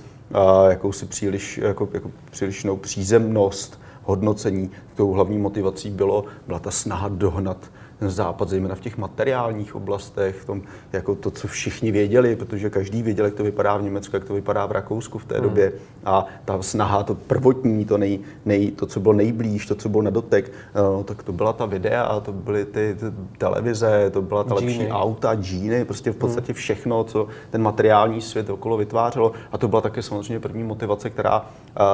jakousi 0.68 1.06
příliš, 1.06 1.58
jako, 1.58 1.88
jako 1.92 2.10
přílišnou 2.30 2.76
přízemnost, 2.76 3.80
hodnocení. 4.02 4.70
Tou 4.94 5.10
hlavní 5.10 5.38
motivací 5.38 5.90
bylo, 5.90 6.24
byla 6.46 6.58
ta 6.58 6.70
snaha 6.70 7.08
dohnat 7.08 7.70
ten 8.00 8.10
západ, 8.10 8.48
zejména 8.48 8.74
v 8.74 8.80
těch 8.80 8.98
materiálních 8.98 9.74
oblastech, 9.74 10.36
v 10.36 10.44
tom, 10.44 10.62
jako 10.92 11.14
to, 11.14 11.30
co 11.30 11.48
všichni 11.48 11.92
věděli, 11.92 12.36
protože 12.36 12.70
každý 12.70 13.02
věděl, 13.02 13.24
jak 13.24 13.34
to 13.34 13.44
vypadá 13.44 13.76
v 13.76 13.82
Německu, 13.82 14.16
jak 14.16 14.24
to 14.24 14.34
vypadá 14.34 14.66
v 14.66 14.72
Rakousku 14.72 15.18
v 15.18 15.24
té 15.24 15.34
hmm. 15.34 15.44
době. 15.44 15.72
A 16.04 16.26
ta 16.44 16.62
snaha, 16.62 17.02
to 17.02 17.14
prvotní, 17.14 17.84
to, 17.84 17.98
nej, 17.98 18.18
nej, 18.44 18.70
to, 18.70 18.86
co 18.86 19.00
bylo 19.00 19.14
nejblíž, 19.14 19.66
to, 19.66 19.74
co 19.74 19.88
bylo 19.88 20.02
na 20.02 20.10
dotek, 20.10 20.52
no, 20.74 21.04
tak 21.04 21.22
to 21.22 21.32
byla 21.32 21.52
ta 21.52 21.66
videa, 21.66 22.20
to 22.20 22.32
byly 22.32 22.64
ty, 22.64 22.96
ty 23.00 23.06
televize, 23.38 24.10
to 24.10 24.22
byla 24.22 24.44
ta 24.44 24.60
džíny. 24.60 24.72
lepší 24.72 24.88
auta, 24.88 25.34
džíny, 25.34 25.84
prostě 25.84 26.10
v 26.10 26.14
hmm. 26.14 26.20
podstatě 26.20 26.52
všechno, 26.52 27.04
co 27.04 27.26
ten 27.50 27.62
materiální 27.62 28.20
svět 28.20 28.50
okolo 28.50 28.76
vytvářelo. 28.76 29.32
A 29.52 29.58
to 29.58 29.68
byla 29.68 29.80
také 29.80 30.02
samozřejmě 30.02 30.40
první 30.40 30.62
motivace, 30.62 31.10
která 31.10 31.46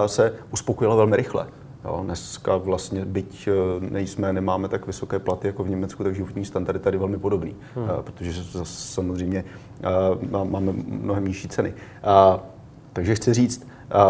se 0.06 0.34
uspokojila 0.50 0.96
velmi 0.96 1.16
rychle. 1.16 1.46
Jo, 1.87 2.00
dneska 2.05 2.57
vlastně, 2.57 3.05
byť 3.05 3.49
eh, 3.49 3.52
nejsme, 3.90 4.33
nemáme 4.33 4.69
tak 4.69 4.87
vysoké 4.87 5.19
platy 5.19 5.47
jako 5.47 5.64
v 5.64 5.71
Německu, 5.71 6.05
tak 6.05 6.14
životní 6.14 6.45
standard 6.45 6.76
je 6.76 6.81
tady 6.81 6.99
velmi 6.99 7.19
podobný, 7.19 7.57
hmm. 7.75 7.85
Eh, 7.85 8.02
protože 8.02 8.45
samozřejmě 8.64 9.45
eh, 9.81 10.45
máme 10.45 10.73
mnohem 10.87 11.28
nižší 11.28 11.49
ceny. 11.49 11.75
Takže 12.93 13.14
chci 13.14 13.35
říct, 13.35 13.69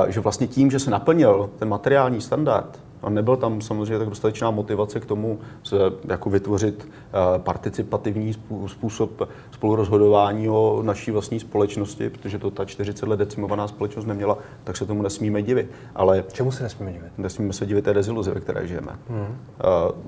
že 0.08 0.20
vlastně 0.20 0.46
tím, 0.46 0.70
že 0.70 0.78
se 0.78 0.90
naplnil 0.90 1.50
ten 1.58 1.68
materiální 1.68 2.20
standard, 2.20 2.80
a 3.02 3.10
nebyl 3.10 3.36
tam 3.36 3.60
samozřejmě 3.60 3.98
tak 3.98 4.08
dostatečná 4.08 4.50
motivace 4.50 5.00
k 5.00 5.06
tomu 5.06 5.38
se 5.62 5.76
jako 6.08 6.30
vytvořit 6.30 6.88
eh, 6.88 7.38
participativní 7.38 8.34
způsob 8.66 9.28
spolurozhodování 9.50 10.48
o 10.48 10.82
naší 10.82 11.10
vlastní 11.10 11.40
společnosti, 11.40 12.10
protože 12.10 12.38
to 12.38 12.50
ta 12.50 12.64
40 12.64 13.08
let 13.08 13.16
decimovaná 13.16 13.68
společnost 13.68 14.06
neměla, 14.06 14.38
tak 14.64 14.76
se 14.76 14.86
tomu 14.86 15.02
nesmíme 15.02 15.42
divit. 15.42 15.70
Ale 15.94 16.24
Čemu 16.32 16.52
se 16.52 16.62
nesmíme 16.62 16.92
divit? 16.92 17.12
Nesmíme 17.18 17.52
se 17.52 17.66
divit 17.66 17.84
té 17.84 17.94
deziluzi, 17.94 18.30
ve 18.30 18.40
které 18.40 18.66
žijeme. 18.66 18.92
Hmm. 19.08 19.26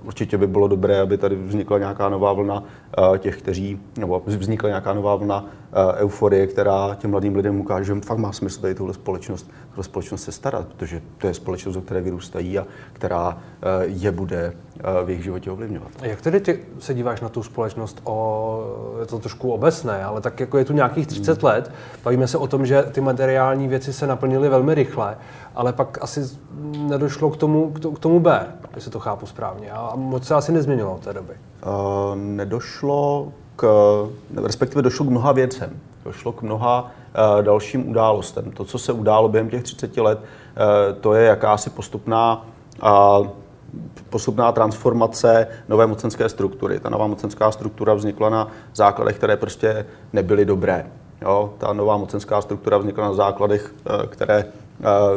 Určitě 0.04 0.38
by 0.38 0.46
bylo 0.46 0.68
dobré, 0.68 1.00
aby 1.00 1.18
tady 1.18 1.36
vznikla 1.36 1.78
nějaká 1.78 2.08
nová 2.08 2.32
vlna 2.32 2.64
eh, 3.14 3.18
těch, 3.18 3.38
kteří, 3.38 3.80
nebo 3.98 4.22
vznikla 4.26 4.68
nějaká 4.68 4.94
nová 4.94 5.16
vlna 5.16 5.44
euforie, 5.96 6.46
která 6.46 6.94
těm 6.94 7.10
mladým 7.10 7.36
lidem 7.36 7.60
ukáže, 7.60 7.84
že 7.84 8.00
fakt 8.00 8.18
má 8.18 8.32
smysl 8.32 8.60
tady 8.60 8.74
tuhle 8.74 8.94
společnost, 8.94 9.50
tuhle 9.70 9.84
společnost 9.84 10.22
se 10.22 10.32
starat, 10.32 10.68
protože 10.68 11.02
to 11.18 11.26
je 11.26 11.34
společnost, 11.34 11.76
o 11.76 11.80
které 11.80 12.00
vyrůstají 12.00 12.58
a 12.58 12.66
která 12.98 13.38
eh, 13.62 13.84
je 13.86 14.12
bude 14.12 14.52
eh, 14.78 15.04
v 15.04 15.08
jejich 15.08 15.24
životě 15.24 15.50
ovlivňovat. 15.50 15.88
A 16.02 16.06
jak 16.06 16.20
tedy 16.20 16.40
ty 16.40 16.60
se 16.78 16.94
díváš 16.94 17.20
na 17.20 17.28
tu 17.28 17.42
společnost 17.42 18.00
o, 18.04 18.96
je 19.00 19.06
to 19.06 19.18
trošku 19.18 19.52
obecné, 19.52 20.04
ale 20.04 20.20
tak 20.20 20.40
jako 20.40 20.58
je 20.58 20.64
tu 20.64 20.72
nějakých 20.72 21.06
30 21.06 21.42
hmm. 21.42 21.50
let, 21.50 21.72
bavíme 22.04 22.26
se 22.26 22.38
o 22.38 22.46
tom, 22.46 22.66
že 22.66 22.82
ty 22.82 23.00
materiální 23.00 23.68
věci 23.68 23.92
se 23.92 24.06
naplnily 24.06 24.48
velmi 24.48 24.74
rychle, 24.74 25.16
ale 25.54 25.72
pak 25.72 25.98
asi 26.00 26.20
nedošlo 26.78 27.30
k 27.30 27.36
tomu, 27.36 27.70
k 27.70 27.98
tomu 27.98 28.20
B, 28.20 28.46
jestli 28.74 28.90
to 28.90 29.00
chápu 29.00 29.26
správně. 29.26 29.70
A 29.70 29.92
moc 29.96 30.26
se 30.26 30.34
asi 30.34 30.52
nezměnilo 30.52 30.94
od 30.94 31.04
té 31.04 31.12
doby. 31.12 31.32
Uh, 31.32 31.72
nedošlo 32.16 33.32
k, 33.56 33.66
respektive 34.44 34.82
došlo 34.82 35.06
k 35.06 35.08
mnoha 35.08 35.32
věcem. 35.32 35.70
Došlo 36.04 36.32
k 36.32 36.42
mnoha 36.42 36.90
dalším 37.42 37.90
událostem. 37.90 38.50
To, 38.50 38.64
co 38.64 38.78
se 38.78 38.92
událo 38.92 39.28
během 39.28 39.50
těch 39.50 39.62
30 39.62 39.96
let, 39.96 40.18
to 41.00 41.14
je 41.14 41.26
jakási 41.26 41.70
postupná 41.70 42.46
postupná 44.10 44.52
transformace 44.52 45.46
nové 45.68 45.86
mocenské 45.86 46.28
struktury. 46.28 46.80
Ta 46.80 46.90
nová 46.90 47.06
mocenská 47.06 47.50
struktura 47.50 47.94
vznikla 47.94 48.30
na 48.30 48.48
základech, 48.74 49.16
které 49.16 49.36
prostě 49.36 49.86
nebyly 50.12 50.44
dobré. 50.44 50.86
Jo, 51.22 51.54
ta 51.58 51.72
nová 51.72 51.96
mocenská 51.96 52.42
struktura 52.42 52.78
vznikla 52.78 53.04
na 53.04 53.14
základech, 53.14 53.74
které 54.06 54.44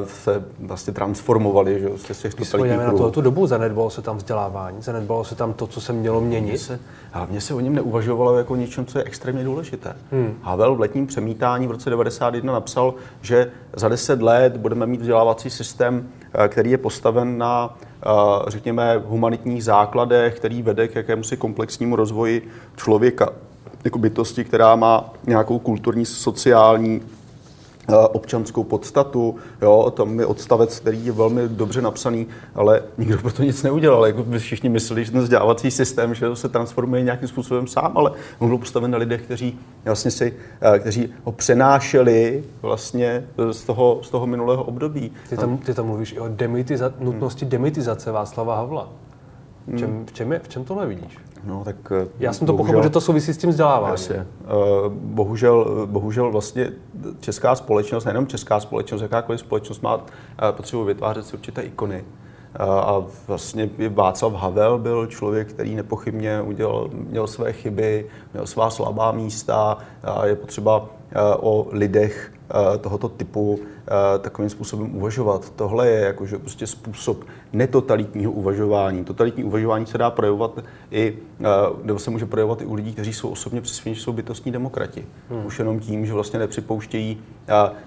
se 0.06 0.44
vlastně 0.60 0.94
transformovali 0.94 1.80
že, 1.80 2.14
z 2.14 2.22
těch 2.22 2.36
totalitních 2.36 2.80
na 2.80 2.92
to, 2.92 3.12
tu 3.12 3.22
dobu 3.22 3.48
zanedbalo 3.48 3.90
se 3.90 4.02
tam 4.02 4.18
vzdělávání, 4.18 4.82
zanedbalo 4.82 5.24
se 5.24 5.36
tam 5.36 5.54
to, 5.54 5.68
co 5.68 5.82
se 5.82 5.94
mělo 5.94 6.22
měnit. 6.22 6.58
Se, 6.58 6.80
hlavně 7.12 7.42
se 7.42 7.54
o 7.54 7.60
něm 7.60 7.76
neuvažovalo 7.76 8.38
jako 8.38 8.56
něčem, 8.56 8.86
co 8.86 8.98
je 8.98 9.04
extrémně 9.04 9.44
důležité. 9.44 9.96
Hmm. 10.12 10.38
Havel 10.42 10.76
v 10.76 10.80
letním 10.80 11.08
přemítání 11.08 11.68
v 11.68 11.72
roce 11.72 11.90
91 11.90 12.54
napsal, 12.54 12.94
že 13.22 13.52
za 13.76 13.90
deset 13.90 14.22
let 14.22 14.58
budeme 14.58 14.86
mít 14.86 15.02
vzdělávací 15.02 15.50
systém, 15.50 16.08
eh, 16.21 16.21
který 16.48 16.72
je 16.72 16.78
postaven 16.78 17.38
na 17.38 17.78
eh, 18.06 18.10
řekněme, 18.48 19.02
humanitních 19.06 19.64
základech, 19.64 20.36
který 20.36 20.62
vede 20.62 20.88
k 20.88 20.96
jakémusi 20.96 21.38
komplexnímu 21.38 21.96
rozvoji 21.96 22.50
člověka. 22.76 23.30
Jako 23.84 24.00
bytosti, 24.00 24.44
která 24.44 24.76
má 24.76 25.14
nějakou 25.28 25.60
kulturní, 25.60 26.06
sociální, 26.06 27.02
Eh, 27.02 27.21
občanskou 28.12 28.64
podstatu. 28.64 29.36
Jo, 29.62 29.94
tam 29.96 30.20
je 30.20 30.26
odstavec, 30.26 30.80
který 30.80 31.06
je 31.06 31.12
velmi 31.12 31.48
dobře 31.50 31.82
napsaný, 31.82 32.28
ale 32.56 32.84
nikdo 32.98 33.18
pro 33.18 33.32
to 33.32 33.44
nic 33.44 33.64
neudělal. 33.64 34.06
Jako 34.06 34.24
by 34.24 34.40
všichni 34.40 34.70
mysleli, 34.70 35.06
že 35.06 35.12
ten 35.12 35.22
vzdělávací 35.22 35.72
systém 35.72 36.14
že 36.14 36.36
se 36.36 36.50
transformuje 36.50 37.02
nějakým 37.02 37.28
způsobem 37.28 37.68
sám, 37.68 37.92
ale 37.96 38.12
on 38.40 38.48
byl 38.50 38.58
postaven 38.58 38.92
na 38.92 38.98
lidech, 38.98 39.22
kteří, 39.22 39.60
vlastně 39.86 40.12
si, 40.12 40.34
eh, 40.76 40.80
kteří 40.80 41.14
ho 41.24 41.32
přenášeli 41.32 42.44
vlastně 42.62 43.28
z 43.52 43.64
toho, 43.64 44.00
z 44.04 44.10
toho 44.10 44.28
minulého 44.28 44.64
období. 44.64 45.12
Ty 45.30 45.38
tam, 45.38 45.58
ty 45.58 45.74
tam 45.74 45.86
mluvíš 45.86 46.14
i 46.14 46.20
o 46.20 46.26
demitiza- 46.26 46.94
nutnosti 47.00 47.46
demitizace 47.46 48.12
Václava 48.12 48.56
Havla. 48.56 48.90
V 49.68 49.78
čem, 49.78 50.06
v 50.06 50.14
čem, 50.14 50.32
je, 50.32 50.40
v 50.40 50.48
čem 50.48 50.64
tohle 50.64 50.88
vidíš? 50.88 51.18
No, 51.44 51.64
tak 51.64 51.76
Já 52.20 52.34
jsem 52.34 52.48
to 52.48 52.54
bohužel, 52.54 52.74
pochopil, 52.74 52.84
že 52.84 52.90
to 52.90 53.02
souvisí 53.02 53.34
s 53.34 53.38
tím 53.38 53.50
vzděláváním. 53.50 53.92
Jasně. 53.92 54.16
Eh, 54.16 54.26
bohužel, 54.90 55.86
bohužel 55.86 56.32
vlastně 56.32 56.72
česká 57.20 57.56
společnost, 57.56 58.06
nejenom 58.06 58.28
česká 58.28 58.60
společnost, 58.60 59.02
jakákoliv 59.02 59.40
společnost 59.40 59.82
má 59.82 60.06
eh, 60.50 60.52
potřebu 60.52 60.84
vytvářet 60.84 61.26
si 61.26 61.34
určité 61.34 61.62
ikony. 61.62 62.04
Eh, 62.54 62.58
a 62.64 63.04
vlastně 63.28 63.70
Václav 63.90 64.34
Havel 64.34 64.78
byl 64.78 65.08
člověk, 65.08 65.48
který 65.48 65.76
nepochybně 65.76 66.42
udělal, 66.42 66.90
měl 66.94 67.28
své 67.28 67.54
chyby, 67.54 68.08
měl 68.34 68.48
svá 68.48 68.70
slabá 68.70 69.12
místa. 69.12 69.78
A 70.04 70.26
je 70.26 70.36
potřeba 70.36 70.90
o 71.40 71.68
lidech 71.72 72.32
tohoto 72.82 73.10
typu 73.10 73.60
takovým 74.20 74.50
způsobem 74.50 74.96
uvažovat. 74.96 75.54
Tohle 75.56 75.90
je 75.90 76.00
jakože 76.00 76.38
prostě 76.38 76.68
způsob 76.68 77.24
netotalitního 77.54 78.32
uvažování. 78.32 79.06
Totalitní 79.06 79.44
uvažování 79.44 79.86
se 79.86 79.98
dá 79.98 80.10
projevovat 80.10 80.60
i, 80.92 81.18
nebo 81.84 82.00
se 82.00 82.12
může 82.12 82.26
projevovat 82.26 82.62
i 82.62 82.66
u 82.66 82.74
lidí, 82.74 82.94
kteří 82.94 83.14
jsou 83.14 83.30
osobně 83.30 83.62
přesvědčeni, 83.62 83.96
že 83.96 84.02
jsou 84.02 84.14
bytostní 84.14 84.52
demokrati. 84.52 85.06
Hmm. 85.30 85.46
Už 85.46 85.60
jenom 85.60 85.80
tím, 85.80 86.06
že 86.06 86.14
vlastně 86.14 86.40
nepřipouštějí 86.40 87.22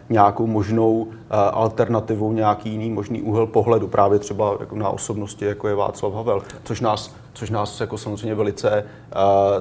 nějakou 0.08 0.46
možnou 0.46 1.08
alternativu, 1.52 2.32
nějaký 2.32 2.70
jiný 2.70 2.90
možný 2.90 3.22
úhel 3.22 3.46
pohledu, 3.46 3.88
právě 3.88 4.18
třeba 4.18 4.56
jako 4.60 4.76
na 4.76 4.88
osobnosti, 4.88 5.44
jako 5.44 5.68
je 5.68 5.74
Václav 5.74 6.14
Havel, 6.14 6.42
což 6.64 6.80
nás 6.80 7.14
což 7.34 7.50
nás 7.50 7.80
jako 7.80 7.98
samozřejmě 7.98 8.34
velice, 8.34 8.84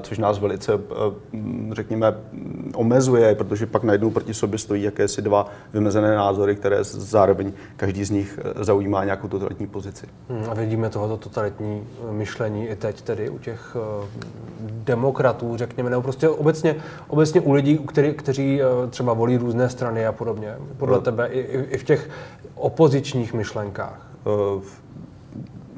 což 0.02 0.18
nás 0.18 0.40
velice, 0.40 0.80
řekněme, 1.72 2.18
omezuje, 2.76 3.36
protože 3.36 3.66
pak 3.66 3.84
najednou 3.84 4.10
proti 4.10 4.34
sobě 4.34 4.60
stojí 4.60 4.84
jakési 4.84 5.22
dva 5.22 5.48
vymezené 5.74 6.16
názory, 6.26 6.56
které 6.56 6.78
zároveň 6.84 7.54
každý 7.76 8.04
z 8.04 8.10
nich 8.10 8.40
e, 8.44 8.64
zaujímá 8.64 9.04
nějakou 9.04 9.28
totalitní 9.28 9.68
pozici. 9.68 10.08
Hmm, 10.30 10.50
a 10.50 10.54
vidíme 10.54 10.90
tohoto 10.90 11.18
totalitní 11.18 11.84
e, 12.10 12.14
myšlení 12.14 12.68
i 12.68 12.76
teď 12.76 13.02
tedy 13.02 13.30
u 13.30 13.38
těch 13.38 13.76
e, 13.76 14.08
demokratů, 14.84 15.58
řekněme, 15.58 15.90
nebo 15.90 16.02
prostě 16.02 16.30
obecně, 16.30 16.76
obecně 17.08 17.42
u 17.42 17.52
lidí, 17.52 17.78
který, 17.78 18.14
kteří 18.14 18.62
třeba 18.90 19.14
volí 19.14 19.38
různé 19.38 19.70
strany 19.70 20.06
a 20.06 20.12
podobně. 20.12 20.56
Podle 20.78 20.98
no. 20.98 21.02
tebe 21.02 21.28
i, 21.28 21.40
i 21.74 21.78
v 21.78 21.84
těch 21.84 22.10
opozičních 22.56 23.34
myšlenkách. 23.34 24.08
Uh, 24.56 24.64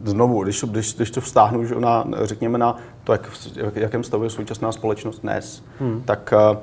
znovu, 0.04 0.44
když, 0.44 0.64
když, 0.64 0.94
když 0.94 1.12
to 1.12 1.22
vztáhnu 1.22 1.66
že 1.66 1.76
na, 1.76 2.06
řekněme, 2.24 2.58
na 2.58 2.78
to, 3.04 3.12
jak, 3.12 3.30
jak, 3.56 3.76
jakém 3.76 4.04
stavu 4.04 4.24
je 4.24 4.30
současná 4.30 4.72
společnost 4.72 5.20
dnes, 5.20 5.64
hmm. 5.80 6.02
tak 6.06 6.34
uh, 6.52 6.58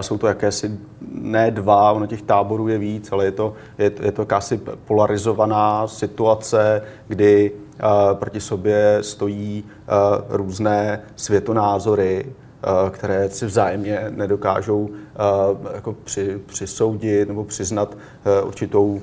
jsou 0.00 0.18
to 0.18 0.26
jakési 0.26 0.78
ne 1.12 1.50
dva, 1.50 1.92
ono 1.92 2.06
těch 2.06 2.22
táborů 2.22 2.68
je 2.68 2.78
víc, 2.78 3.12
ale 3.12 3.24
je 3.24 3.32
to, 3.32 3.54
je, 3.78 3.92
je 4.02 4.12
to 4.12 4.22
jakási 4.22 4.60
polarizovaná 4.84 5.86
situace, 5.86 6.82
kdy 7.08 7.50
uh, 7.50 8.18
proti 8.18 8.40
sobě 8.40 8.98
stojí 9.00 9.64
uh, 9.64 10.24
různé 10.28 11.02
světonázory, 11.16 12.24
uh, 12.26 12.90
které 12.90 13.30
si 13.30 13.46
vzájemně 13.46 14.06
nedokážou 14.10 14.90
jako 15.74 15.92
při, 16.04 16.40
přisoudit 16.46 17.28
nebo 17.28 17.44
přiznat 17.44 17.96
určitou, 18.44 19.00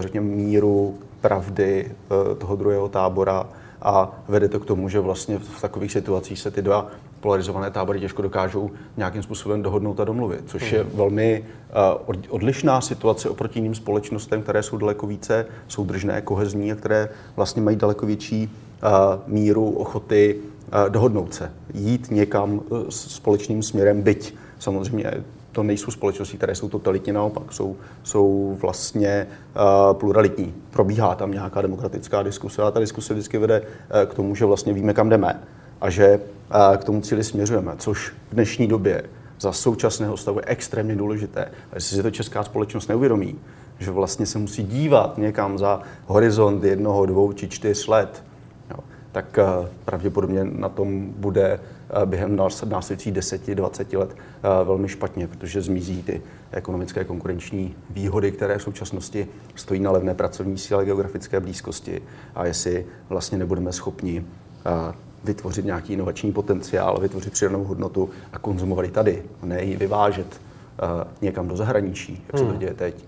řekněme, 0.00 0.26
míru 0.26 0.98
pravdy 1.20 1.86
eh, 1.90 2.34
toho 2.34 2.56
druhého 2.56 2.88
tábora. 2.88 3.46
A 3.82 4.12
vede 4.28 4.48
to 4.48 4.60
k 4.60 4.66
tomu, 4.66 4.88
že 4.88 5.00
vlastně 5.00 5.38
v 5.38 5.60
takových 5.60 5.92
situacích 5.92 6.38
se 6.38 6.50
ty 6.50 6.62
dva 6.62 6.86
polarizované 7.20 7.70
tábory 7.70 8.00
těžko 8.00 8.22
dokážou 8.22 8.70
nějakým 8.96 9.22
způsobem 9.22 9.62
dohodnout 9.62 10.00
a 10.00 10.04
domluvit, 10.04 10.40
což 10.46 10.72
je 10.72 10.82
hmm. 10.82 10.90
velmi 10.94 11.44
eh, 11.44 12.18
odlišná 12.28 12.80
situace 12.80 13.28
oproti 13.28 13.58
jiným 13.58 13.74
společnostem, 13.74 14.42
které 14.42 14.62
jsou 14.62 14.76
daleko 14.76 15.06
více 15.06 15.46
soudržné, 15.68 16.20
kohezní 16.20 16.72
a 16.72 16.74
které 16.74 17.08
vlastně 17.36 17.62
mají 17.62 17.76
daleko 17.76 18.06
větší 18.06 18.50
eh, 18.82 18.88
míru 19.26 19.70
ochoty 19.70 20.36
dohodnout 20.88 21.34
se, 21.34 21.52
jít 21.74 22.10
někam 22.10 22.60
společným 22.88 23.62
směrem, 23.62 24.02
byť 24.02 24.34
samozřejmě 24.58 25.24
to 25.52 25.62
nejsou 25.62 25.90
společnosti, 25.90 26.36
které 26.36 26.54
jsou 26.54 26.68
totalitní, 26.68 27.12
naopak 27.12 27.52
jsou, 27.52 27.76
jsou 28.02 28.56
vlastně 28.60 29.26
uh, 29.56 29.98
pluralitní. 29.98 30.54
Probíhá 30.70 31.14
tam 31.14 31.32
nějaká 31.32 31.62
demokratická 31.62 32.22
diskuse 32.22 32.62
a 32.62 32.70
ta 32.70 32.80
diskuse 32.80 33.14
vždycky 33.14 33.38
vede 33.38 33.60
uh, 33.60 34.10
k 34.10 34.14
tomu, 34.14 34.34
že 34.34 34.44
vlastně 34.44 34.72
víme, 34.72 34.94
kam 34.94 35.08
jdeme 35.08 35.40
a 35.80 35.90
že 35.90 36.20
k 36.76 36.84
tomu 36.84 37.00
cíli 37.00 37.24
směřujeme, 37.24 37.72
což 37.78 38.08
v 38.30 38.34
dnešní 38.34 38.66
době 38.66 39.02
za 39.40 39.52
současného 39.52 40.16
stavu 40.16 40.38
je 40.38 40.44
extrémně 40.46 40.96
důležité. 40.96 41.44
A 41.44 41.74
jestli 41.74 41.96
si 41.96 42.02
to 42.02 42.10
česká 42.10 42.42
společnost 42.42 42.88
neuvědomí, 42.88 43.38
že 43.78 43.90
vlastně 43.90 44.26
se 44.26 44.38
musí 44.38 44.62
dívat 44.62 45.18
někam 45.18 45.58
za 45.58 45.80
horizont 46.06 46.64
jednoho, 46.64 47.06
dvou 47.06 47.32
či 47.32 47.48
čtyř 47.48 47.86
let, 47.86 48.24
jo, 48.70 48.76
tak 49.12 49.38
uh, 49.38 49.66
pravděpodobně 49.84 50.44
na 50.44 50.68
tom 50.68 51.12
bude 51.16 51.60
Eh, 51.92 52.06
během 52.06 52.36
následujících 52.68 53.12
10-20 53.12 53.98
let 53.98 54.16
eh, 54.16 54.64
velmi 54.64 54.88
špatně, 54.88 55.26
protože 55.26 55.62
zmizí 55.62 56.02
ty 56.02 56.22
ekonomické 56.52 57.04
konkurenční 57.04 57.74
výhody, 57.90 58.32
které 58.32 58.58
v 58.58 58.62
současnosti 58.62 59.28
stojí 59.54 59.80
na 59.80 59.90
levné 59.90 60.14
pracovní 60.14 60.58
síle 60.58 60.84
geografické 60.84 61.40
blízkosti 61.40 62.02
a 62.34 62.44
jestli 62.44 62.86
vlastně 63.08 63.38
nebudeme 63.38 63.72
schopni 63.72 64.24
eh, 64.66 64.94
vytvořit 65.24 65.64
nějaký 65.64 65.92
inovační 65.92 66.32
potenciál, 66.32 67.00
vytvořit 67.00 67.32
přidanou 67.32 67.64
hodnotu 67.64 68.10
a 68.32 68.38
konzumovat 68.38 68.84
ji 68.84 68.90
tady, 68.90 69.22
ne 69.42 69.62
ji 69.62 69.76
vyvážet 69.76 70.40
někam 71.22 71.48
do 71.48 71.56
zahraničí, 71.56 72.24
jak 72.26 72.38
se 72.38 72.44
to 72.44 72.50
hmm. 72.50 72.58
děje 72.58 72.74
teď, 72.74 73.04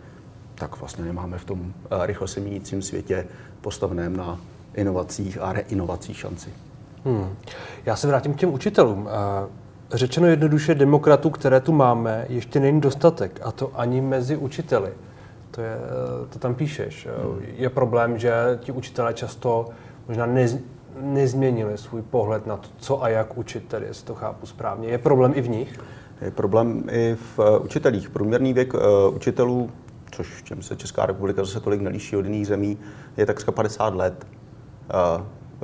tak 0.54 0.80
vlastně 0.80 1.04
nemáme 1.04 1.38
v 1.38 1.44
tom 1.44 1.72
rychle 2.02 2.28
se 2.28 2.40
měnícím 2.40 2.82
světě 2.82 3.26
postaveném 3.60 4.16
na 4.16 4.40
inovacích 4.74 5.38
a 5.40 5.52
reinovacích 5.52 6.16
šanci. 6.16 6.50
Hmm. 7.04 7.28
Já 7.86 7.96
se 7.96 8.06
vrátím 8.06 8.34
k 8.34 8.36
těm 8.36 8.54
učitelům. 8.54 9.08
Řečeno 9.92 10.26
jednoduše, 10.26 10.74
demokratů, 10.74 11.30
které 11.30 11.60
tu 11.60 11.72
máme, 11.72 12.26
ještě 12.28 12.60
není 12.60 12.80
dostatek, 12.80 13.40
a 13.42 13.52
to 13.52 13.70
ani 13.74 14.00
mezi 14.00 14.36
učiteli. 14.36 14.90
To, 15.50 15.60
je, 15.60 15.76
to 16.30 16.38
tam 16.38 16.54
píšeš. 16.54 17.08
Hmm. 17.22 17.42
Je 17.56 17.70
problém, 17.70 18.18
že 18.18 18.32
ti 18.60 18.72
učitelé 18.72 19.14
často 19.14 19.68
možná 20.08 20.26
nez, 20.26 20.56
nezměnili 21.00 21.78
svůj 21.78 22.02
pohled 22.02 22.46
na 22.46 22.56
to, 22.56 22.68
co 22.76 23.02
a 23.02 23.08
jak 23.08 23.38
učit, 23.38 23.64
tedy, 23.68 23.86
jestli 23.86 24.06
to 24.06 24.14
chápu 24.14 24.46
správně. 24.46 24.88
Je 24.88 24.98
problém 24.98 25.32
i 25.34 25.40
v 25.40 25.48
nich? 25.48 25.78
Je 26.20 26.30
problém 26.30 26.84
i 26.90 27.16
v 27.34 27.38
uh, 27.38 27.64
učitelích. 27.64 28.10
Průměrný 28.10 28.52
věk 28.52 28.74
uh, 28.74 28.80
učitelů, 29.14 29.70
což 30.10 30.34
v 30.34 30.42
čem 30.42 30.62
se 30.62 30.76
Česká 30.76 31.06
republika 31.06 31.44
zase 31.44 31.60
tolik 31.60 31.80
nelíší 31.80 32.16
od 32.16 32.24
jiných 32.24 32.46
zemí, 32.46 32.78
je 33.16 33.26
takřka 33.26 33.52
50 33.52 33.94
let. 33.94 34.26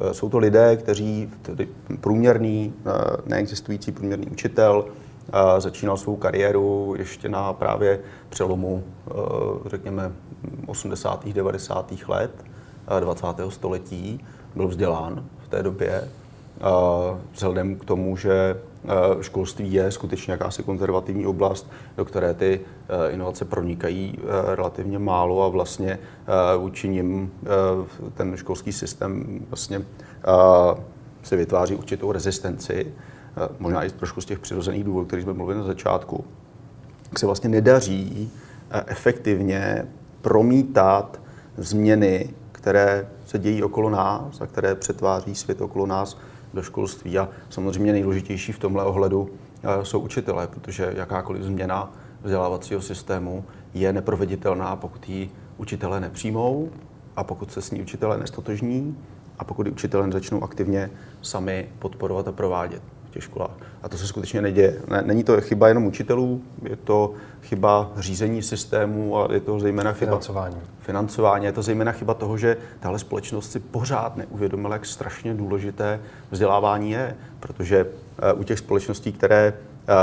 Eh, 0.01 0.15
jsou 0.15 0.29
to 0.29 0.39
lidé, 0.39 0.77
kteří, 0.77 1.31
tedy 1.43 1.69
průměrný, 2.01 2.75
eh, 2.87 2.91
neexistující 3.27 3.93
průměrný 3.93 4.27
učitel, 4.27 4.85
eh, 5.29 5.61
začínal 5.61 5.97
svou 5.97 6.17
kariéru 6.17 6.95
ještě 6.99 7.29
na 7.29 7.53
právě 7.53 8.01
přelomu, 8.29 8.85
řekněme, 9.67 10.13
80. 10.67 11.33
90. 11.33 12.09
let 12.09 12.45
20. 13.01 13.51
století, 13.51 14.25
byl 14.55 14.69
vzdělán 14.69 15.25
v 15.45 15.49
té 15.49 15.63
době, 15.63 16.09
vzhledem 17.33 17.77
k 17.77 17.85
tomu, 17.85 18.17
že 18.17 18.61
školství 19.21 19.73
je 19.73 19.91
skutečně 19.91 20.33
jakási 20.33 20.63
konzervativní 20.63 21.27
oblast, 21.27 21.71
do 21.97 22.05
které 22.05 22.35
ty 22.35 22.61
inovace 23.11 23.45
pronikají 23.45 24.19
relativně 24.55 24.99
málo 24.99 25.43
a 25.43 25.49
vlastně 25.49 25.99
vůči 26.59 26.89
nim 26.89 27.33
ten 28.15 28.37
školský 28.37 28.73
systém 28.73 29.41
vlastně 29.49 29.83
se 31.23 31.37
vytváří 31.37 31.75
určitou 31.75 32.13
rezistenci, 32.13 32.93
možná 33.59 33.85
i 33.85 33.91
trošku 33.91 34.21
z 34.21 34.25
těch 34.25 34.39
přirozených 34.39 34.85
důvodů, 34.85 35.07
které 35.07 35.23
jsme 35.23 35.33
mluvili 35.33 35.59
na 35.59 35.65
začátku, 35.65 36.25
se 37.19 37.27
vlastně 37.27 37.49
nedaří 37.49 38.31
efektivně 38.87 39.87
promítat 40.23 41.21
změny, 41.57 42.31
které 42.59 43.09
se 43.27 43.39
dějí 43.39 43.63
okolo 43.63 43.91
nás 43.91 44.41
a 44.41 44.47
které 44.47 44.75
přetváří 44.75 45.35
svět 45.35 45.61
okolo 45.61 45.87
nás 45.87 46.19
do 46.55 46.63
školství. 46.63 47.19
A 47.19 47.29
samozřejmě 47.51 47.93
nejdůležitější 47.93 48.53
v 48.53 48.59
tomhle 48.59 48.85
ohledu 48.85 49.31
eh, 49.63 49.85
jsou 49.85 50.01
učitelé, 50.01 50.47
protože 50.47 50.93
jakákoliv 50.97 51.43
změna 51.43 51.93
vzdělávacího 52.23 52.81
systému 52.81 53.45
je 53.75 53.93
neproveditelná, 53.93 54.77
pokud 54.77 55.09
ji 55.09 55.31
učitelé 55.57 56.01
nepřijmou 56.01 56.71
a 57.17 57.25
pokud 57.25 57.53
se 57.53 57.63
s 57.63 57.71
ní 57.71 57.83
učitelé 57.83 58.19
nestotožní 58.19 58.99
a 59.39 59.45
pokud 59.45 59.67
ji 59.67 59.73
učitelé 59.73 60.11
začnou 60.13 60.45
aktivně 60.45 60.91
sami 61.23 61.69
podporovat 61.79 62.29
a 62.29 62.33
provádět 62.33 62.83
těch 63.11 63.25
školách. 63.25 63.57
A 63.83 63.89
to 63.89 63.99
se 63.99 64.07
skutečně 64.07 64.43
neděje. 64.43 64.77
Není 65.03 65.25
to 65.25 65.41
chyba 65.41 65.69
jenom 65.69 65.87
učitelů, 65.87 66.43
je 66.63 66.77
to 66.77 67.15
chyba 67.43 67.91
řízení 67.97 68.43
systému 68.43 69.19
a 69.19 69.29
je 69.33 69.41
to 69.41 69.61
zejména 69.61 69.93
chyba 69.93 70.11
financování. 70.11 70.57
financování. 70.81 71.45
Je 71.45 71.53
to 71.53 71.63
zejména 71.63 71.93
chyba 71.93 72.15
toho, 72.15 72.39
že 72.39 72.57
tahle 72.81 72.99
společnost 72.99 73.53
si 73.53 73.61
pořád 73.61 74.17
neuvědomila, 74.17 74.75
jak 74.75 74.87
strašně 74.87 75.35
důležité 75.35 76.01
vzdělávání 76.31 76.91
je, 76.91 77.17
protože 77.41 77.87
eh, 78.19 78.33
u 78.33 78.43
těch 78.43 78.59
společností, 78.59 79.13
které 79.13 79.53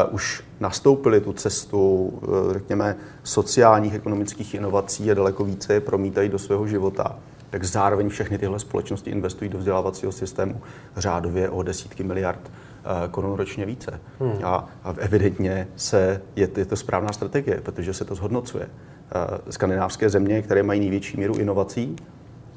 uh, 0.09 0.13
už 0.13 0.43
nastoupili 0.59 1.21
tu 1.21 1.33
cestu, 1.33 2.05
uh, 2.05 2.53
řekněme, 2.53 2.95
sociálních, 3.23 3.93
ekonomických 3.93 4.53
inovací 4.53 5.11
a 5.11 5.13
daleko 5.13 5.45
více 5.45 5.73
je 5.73 5.79
promítají 5.79 6.29
do 6.29 6.39
svého 6.39 6.67
života, 6.67 7.19
tak 7.49 7.63
zároveň 7.63 8.09
všechny 8.09 8.37
tyhle 8.37 8.59
společnosti 8.59 9.09
investují 9.09 9.49
do 9.49 9.57
vzdělávacího 9.57 10.11
systému 10.11 10.61
řádově 10.97 11.49
o 11.49 11.63
desítky 11.63 12.03
miliard 12.03 12.41
Eh, 12.41 12.64
korun 13.11 13.33
ročně 13.33 13.65
více. 13.65 13.99
Hmm. 14.19 14.39
A, 14.43 14.69
a 14.83 14.93
evidentně 14.97 15.67
se, 15.75 16.21
je, 16.35 16.49
je 16.57 16.65
to 16.65 16.75
správná 16.75 17.11
strategie, 17.11 17.61
protože 17.61 17.93
se 17.93 18.05
to 18.05 18.15
zhodnocuje. 18.15 18.69
Eh, 19.15 19.51
skandinávské 19.51 20.09
země, 20.09 20.41
které 20.41 20.63
mají 20.63 20.79
největší 20.79 21.17
míru 21.17 21.35
inovací, 21.35 21.95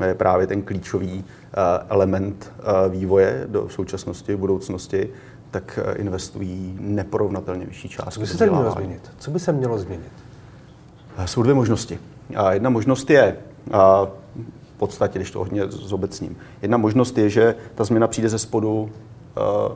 je 0.06 0.14
právě 0.14 0.46
ten 0.46 0.62
klíčový 0.62 1.24
eh, 1.24 1.60
element 1.88 2.52
vývoje 2.88 3.44
do 3.48 3.68
současnosti, 3.68 4.36
budoucnosti, 4.36 5.10
tak 5.50 5.78
investují 5.96 6.76
neporovnatelně 6.80 7.66
vyšší 7.66 7.88
část. 7.88 8.14
Co 8.14 8.20
by 8.20 8.26
se 8.26 8.46
mělo 8.46 8.70
změnit? 8.70 9.10
Co 9.18 9.30
by 9.30 9.40
se 9.40 9.52
mělo 9.52 9.78
změnit? 9.78 10.12
Jsou 11.24 11.42
dvě 11.42 11.54
možnosti. 11.54 11.98
Jedna 12.50 12.70
možnost 12.70 13.10
je, 13.10 13.36
v 14.74 14.78
podstatě, 14.78 15.18
když 15.18 15.30
to 15.30 15.38
hodně 15.38 15.66
zobecním, 15.68 16.36
jedna 16.62 16.76
možnost 16.76 17.18
je, 17.18 17.30
že 17.30 17.54
ta 17.74 17.84
změna 17.84 18.06
přijde 18.06 18.28
ze 18.28 18.38
spodu 18.38 18.90
Eh, 18.90 19.17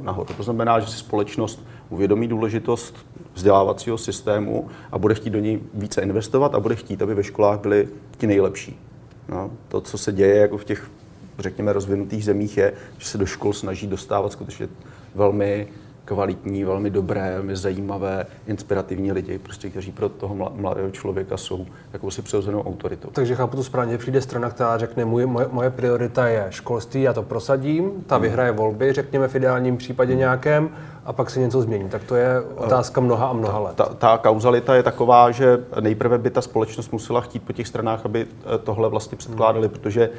nahoru. 0.00 0.34
To 0.36 0.42
znamená, 0.42 0.80
že 0.80 0.86
si 0.86 0.98
společnost 0.98 1.64
uvědomí 1.90 2.28
důležitost 2.28 2.96
vzdělávacího 3.34 3.98
systému 3.98 4.68
a 4.92 4.98
bude 4.98 5.14
chtít 5.14 5.30
do 5.30 5.38
něj 5.38 5.60
více 5.74 6.00
investovat 6.02 6.54
a 6.54 6.60
bude 6.60 6.76
chtít, 6.76 7.02
aby 7.02 7.14
ve 7.14 7.24
školách 7.24 7.60
byli 7.60 7.88
ti 8.18 8.26
nejlepší. 8.26 8.80
No, 9.28 9.50
to, 9.68 9.80
co 9.80 9.98
se 9.98 10.12
děje 10.12 10.36
jako 10.36 10.58
v 10.58 10.64
těch, 10.64 10.90
řekněme, 11.38 11.72
rozvinutých 11.72 12.24
zemích, 12.24 12.56
je, 12.56 12.72
že 12.98 13.06
se 13.06 13.18
do 13.18 13.26
škol 13.26 13.52
snaží 13.52 13.86
dostávat 13.86 14.32
skutečně 14.32 14.68
velmi 15.14 15.68
kvalitní, 16.04 16.64
velmi 16.64 16.90
dobré, 16.90 17.32
velmi 17.34 17.56
zajímavé, 17.56 18.26
inspirativní 18.46 19.12
lidi, 19.12 19.38
prostě, 19.38 19.70
kteří 19.70 19.92
pro 19.92 20.08
toho 20.08 20.52
mladého 20.54 20.90
člověka 20.90 21.36
jsou 21.36 21.66
jakousi 21.92 22.22
přirozenou 22.22 22.62
autoritou. 22.62 23.08
Takže 23.12 23.34
chápu 23.34 23.56
to 23.56 23.64
správně, 23.64 23.98
přijde 23.98 24.20
strana, 24.20 24.50
která 24.50 24.78
řekne, 24.78 25.04
moje, 25.04 25.26
moje, 25.26 25.46
moje 25.50 25.70
priorita 25.70 26.26
je 26.26 26.46
školství, 26.50 27.02
já 27.02 27.12
to 27.12 27.22
prosadím, 27.22 27.90
ta 28.06 28.16
hmm. 28.16 28.22
vyhraje 28.22 28.52
volby, 28.52 28.92
řekněme 28.92 29.28
v 29.28 29.34
ideálním 29.34 29.76
případě 29.76 30.14
nějakém, 30.14 30.70
a 31.04 31.12
pak 31.12 31.30
se 31.30 31.40
něco 31.40 31.62
změní. 31.62 31.88
Tak 31.88 32.04
to 32.04 32.16
je 32.16 32.40
otázka 32.56 33.00
mnoha 33.00 33.26
a 33.26 33.32
mnoha 33.32 33.58
let. 33.58 33.76
Ta, 33.76 33.84
ta 33.84 34.18
kauzalita 34.18 34.74
je 34.74 34.82
taková, 34.82 35.30
že 35.30 35.64
nejprve 35.80 36.18
by 36.18 36.30
ta 36.30 36.42
společnost 36.42 36.92
musela 36.92 37.20
chtít 37.20 37.42
po 37.42 37.52
těch 37.52 37.68
stranách, 37.68 38.04
aby 38.04 38.26
eh, 38.26 38.58
tohle 38.58 38.88
vlastně 38.88 39.18
předkládali, 39.18 39.66
hmm. 39.66 39.76
protože 39.76 40.10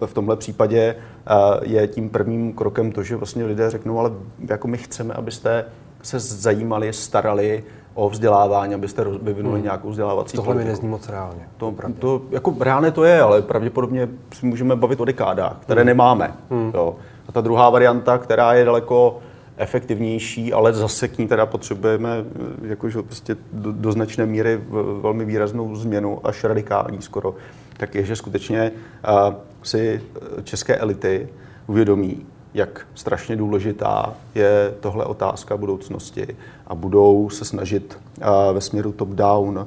uh, 0.00 0.06
v 0.06 0.14
tomhle 0.14 0.36
případě 0.36 0.96
uh, 1.30 1.36
je 1.62 1.86
tím 1.86 2.10
prvním 2.10 2.52
krokem 2.52 2.92
to, 2.92 3.02
že 3.02 3.16
vlastně 3.16 3.44
lidé 3.44 3.70
řeknou, 3.70 3.98
ale 3.98 4.10
jako 4.48 4.68
my 4.68 4.78
chceme, 4.78 5.14
abyste 5.14 5.64
se 6.02 6.18
zajímali, 6.18 6.92
starali 6.92 7.64
o 7.94 8.10
vzdělávání, 8.10 8.74
abyste 8.74 9.04
vyvinuli 9.22 9.54
hmm. 9.54 9.64
nějakou 9.64 9.90
vzdělávací 9.90 10.36
Tohle 10.36 10.54
mi 10.54 10.64
nezní 10.64 10.88
moc 10.88 11.08
reálně. 11.08 11.48
To, 11.56 11.74
to, 11.98 12.22
jako 12.30 12.54
reálně 12.60 12.90
to 12.90 13.04
je, 13.04 13.20
ale 13.20 13.42
pravděpodobně 13.42 14.08
si 14.34 14.46
můžeme 14.46 14.76
bavit 14.76 15.00
o 15.00 15.04
dekádách, 15.04 15.56
které 15.60 15.80
hmm. 15.80 15.86
nemáme. 15.86 16.34
Hmm. 16.50 16.70
Jo. 16.74 16.96
A 17.28 17.32
ta 17.32 17.40
druhá 17.40 17.70
varianta, 17.70 18.18
která 18.18 18.54
je 18.54 18.64
daleko 18.64 19.18
efektivnější, 19.60 20.52
ale 20.52 20.72
zase 20.72 21.08
k 21.08 21.18
ní 21.18 21.28
teda 21.28 21.46
potřebujeme 21.46 22.24
eh, 22.64 22.68
jakože 22.68 23.02
prostě 23.02 23.36
do, 23.52 23.72
do 23.72 23.92
značné 23.92 24.26
míry 24.26 24.60
velmi 25.00 25.24
výraznou 25.24 25.76
změnu, 25.76 26.26
až 26.26 26.44
radikální 26.44 27.02
skoro, 27.02 27.34
tak 27.76 27.94
je, 27.94 28.04
že 28.04 28.16
skutečně 28.16 28.72
uh, 28.72 29.34
si 29.62 30.00
eh, 30.38 30.42
české 30.42 30.76
elity 30.76 31.28
uvědomí, 31.66 32.26
jak 32.54 32.86
strašně 32.94 33.36
důležitá 33.36 34.14
je 34.34 34.74
tohle 34.80 35.04
otázka 35.04 35.56
budoucnosti 35.56 36.36
a 36.66 36.74
budou 36.74 37.30
se 37.30 37.44
snažit 37.44 37.98
uh, 38.18 38.54
ve 38.54 38.60
směru 38.60 38.92
top-down 38.92 39.66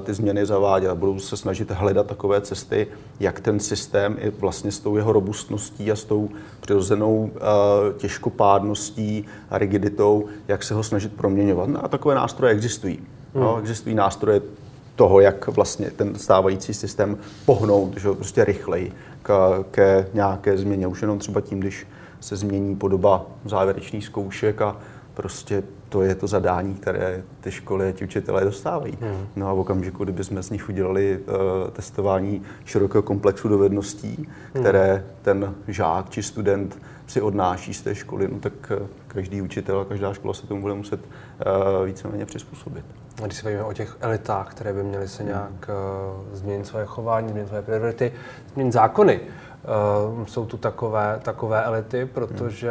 ty 0.00 0.14
změny 0.14 0.46
zavádět. 0.46 0.94
Budou 0.94 1.18
se 1.18 1.36
snažit 1.36 1.70
hledat 1.70 2.06
takové 2.06 2.40
cesty, 2.40 2.86
jak 3.20 3.40
ten 3.40 3.60
systém 3.60 4.16
i 4.20 4.30
vlastně 4.30 4.72
s 4.72 4.78
tou 4.78 4.96
jeho 4.96 5.12
robustností 5.12 5.92
a 5.92 5.96
s 5.96 6.04
tou 6.04 6.28
přirozenou 6.60 7.30
eh, 7.34 7.40
těžkopádností 7.98 9.26
a 9.50 9.58
rigiditou, 9.58 10.26
jak 10.48 10.62
se 10.62 10.74
ho 10.74 10.82
snažit 10.82 11.12
proměňovat. 11.12 11.68
No 11.68 11.84
a 11.84 11.88
takové 11.88 12.14
nástroje 12.14 12.52
existují. 12.52 12.98
Hmm. 13.34 13.42
No, 13.44 13.58
existují 13.58 13.94
nástroje 13.94 14.42
toho, 14.96 15.20
jak 15.20 15.48
vlastně 15.48 15.90
ten 15.90 16.14
stávající 16.14 16.74
systém 16.74 17.18
pohnout, 17.46 17.96
že 17.96 18.12
prostě 18.12 18.44
rychleji 18.44 18.92
k, 19.22 19.64
ke 19.70 20.08
nějaké 20.14 20.58
změně. 20.58 20.86
Už 20.86 21.02
jenom 21.02 21.18
třeba 21.18 21.40
tím, 21.40 21.60
když 21.60 21.86
se 22.20 22.36
změní 22.36 22.76
podoba 22.76 23.26
závěrečných 23.44 24.04
zkoušek 24.04 24.62
a 24.62 24.76
prostě 25.14 25.62
to 25.90 26.02
je 26.02 26.14
to 26.14 26.26
zadání, 26.26 26.74
které 26.74 27.22
ty 27.40 27.50
školy 27.50 27.88
a 27.88 27.92
ti 27.92 28.04
učitelé 28.04 28.44
dostávají. 28.44 28.98
Hmm. 29.00 29.26
No 29.36 29.48
a 29.48 29.54
v 29.54 29.58
okamžiku, 29.58 30.04
kdyby 30.04 30.24
jsme 30.24 30.42
z 30.42 30.50
nich 30.50 30.68
udělali 30.68 31.18
uh, 31.18 31.70
testování 31.70 32.42
širokého 32.64 33.02
komplexu 33.02 33.48
dovedností, 33.48 34.28
hmm. 34.54 34.62
které 34.62 35.04
ten 35.22 35.54
žák 35.68 36.10
či 36.10 36.22
student 36.22 36.78
si 37.06 37.20
odnáší 37.20 37.74
z 37.74 37.82
té 37.82 37.94
školy, 37.94 38.28
no 38.32 38.38
tak 38.40 38.52
uh, 38.80 38.86
každý 39.06 39.42
učitel 39.42 39.80
a 39.80 39.84
každá 39.84 40.14
škola 40.14 40.34
se 40.34 40.46
tomu 40.46 40.60
bude 40.60 40.74
muset 40.74 41.00
uh, 41.00 41.86
víceméně 41.86 42.26
přizpůsobit. 42.26 42.84
A 43.22 43.26
když 43.26 43.38
se 43.38 43.44
bavíme 43.44 43.64
o 43.64 43.72
těch 43.72 43.96
elitách, 44.00 44.50
které 44.50 44.72
by 44.72 44.82
měly 44.82 45.08
se 45.08 45.22
nějak 45.22 45.68
uh, 45.68 46.36
změnit 46.36 46.66
své 46.66 46.84
chování, 46.84 47.28
změnit 47.28 47.48
své 47.48 47.62
priority, 47.62 48.12
změnit 48.52 48.72
zákony, 48.72 49.20
Uh, 49.20 49.49
jsou 50.26 50.46
tu 50.46 50.56
takové, 50.56 51.20
takové 51.22 51.62
elity, 51.64 52.08
protože 52.14 52.70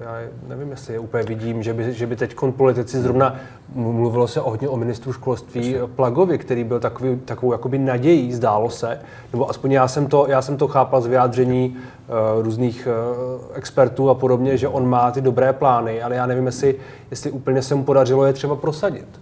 já 0.00 0.18
nevím, 0.48 0.70
jestli 0.70 0.92
je 0.92 0.98
úplně 0.98 1.22
vidím, 1.22 1.62
že 1.62 1.74
by, 1.74 1.92
že 1.92 2.06
by 2.06 2.16
teď 2.16 2.36
politici 2.56 3.00
zrovna 3.00 3.36
mluvilo 3.74 4.28
se 4.28 4.40
hodně 4.40 4.68
o 4.68 4.76
ministru 4.76 5.12
školství 5.12 5.76
Plagovi, 5.96 6.38
který 6.38 6.64
byl 6.64 6.80
takový, 6.80 7.16
takovou 7.16 7.52
jakoby 7.52 7.78
nadějí, 7.78 8.32
zdálo 8.32 8.70
se, 8.70 9.00
nebo 9.32 9.50
aspoň 9.50 9.72
já 9.72 9.88
jsem 9.88 10.06
to, 10.06 10.26
já 10.28 10.42
jsem 10.42 10.56
to 10.56 10.68
chápal 10.68 11.00
z 11.00 11.06
vyjádření 11.06 11.76
uh, 11.76 12.42
různých 12.42 12.88
uh, 12.88 13.56
expertů 13.56 14.10
a 14.10 14.14
podobně, 14.14 14.56
že 14.56 14.68
on 14.68 14.88
má 14.88 15.10
ty 15.10 15.20
dobré 15.20 15.52
plány, 15.52 16.02
ale 16.02 16.14
já 16.14 16.26
nevím, 16.26 16.46
jestli, 16.46 16.74
jestli 17.10 17.30
úplně 17.30 17.62
se 17.62 17.74
mu 17.74 17.84
podařilo 17.84 18.24
je 18.24 18.32
třeba 18.32 18.56
prosadit. 18.56 19.20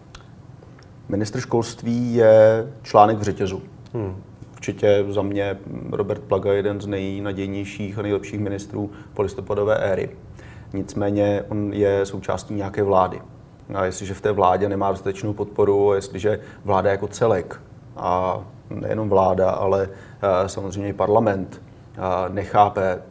Ministr 1.08 1.40
školství 1.40 2.14
je 2.14 2.66
článek 2.82 3.18
v 3.18 3.22
řetězu. 3.22 3.62
Hmm 3.94 4.29
určitě 4.60 5.04
za 5.08 5.22
mě 5.22 5.58
Robert 5.90 6.22
Plaga 6.22 6.50
je 6.50 6.56
jeden 6.56 6.80
z 6.80 6.86
nejnadějnějších 6.86 7.98
a 7.98 8.02
nejlepších 8.02 8.40
ministrů 8.40 8.90
polistopadové 9.14 9.76
éry. 9.76 10.10
Nicméně 10.72 11.44
on 11.48 11.72
je 11.72 12.06
součástí 12.06 12.54
nějaké 12.54 12.82
vlády. 12.82 13.20
A 13.74 13.84
jestliže 13.84 14.14
v 14.14 14.20
té 14.20 14.32
vládě 14.32 14.68
nemá 14.68 14.90
dostatečnou 14.90 15.32
podporu, 15.32 15.90
a 15.90 15.94
jestliže 15.94 16.40
vláda 16.64 16.90
jako 16.90 17.08
celek, 17.08 17.60
a 17.96 18.40
nejenom 18.70 19.08
vláda, 19.08 19.50
ale 19.50 19.88
eh, 20.22 20.48
samozřejmě 20.48 20.88
i 20.88 20.92
parlament, 20.92 21.62
eh, 21.62 22.00
nechápe 22.28 23.02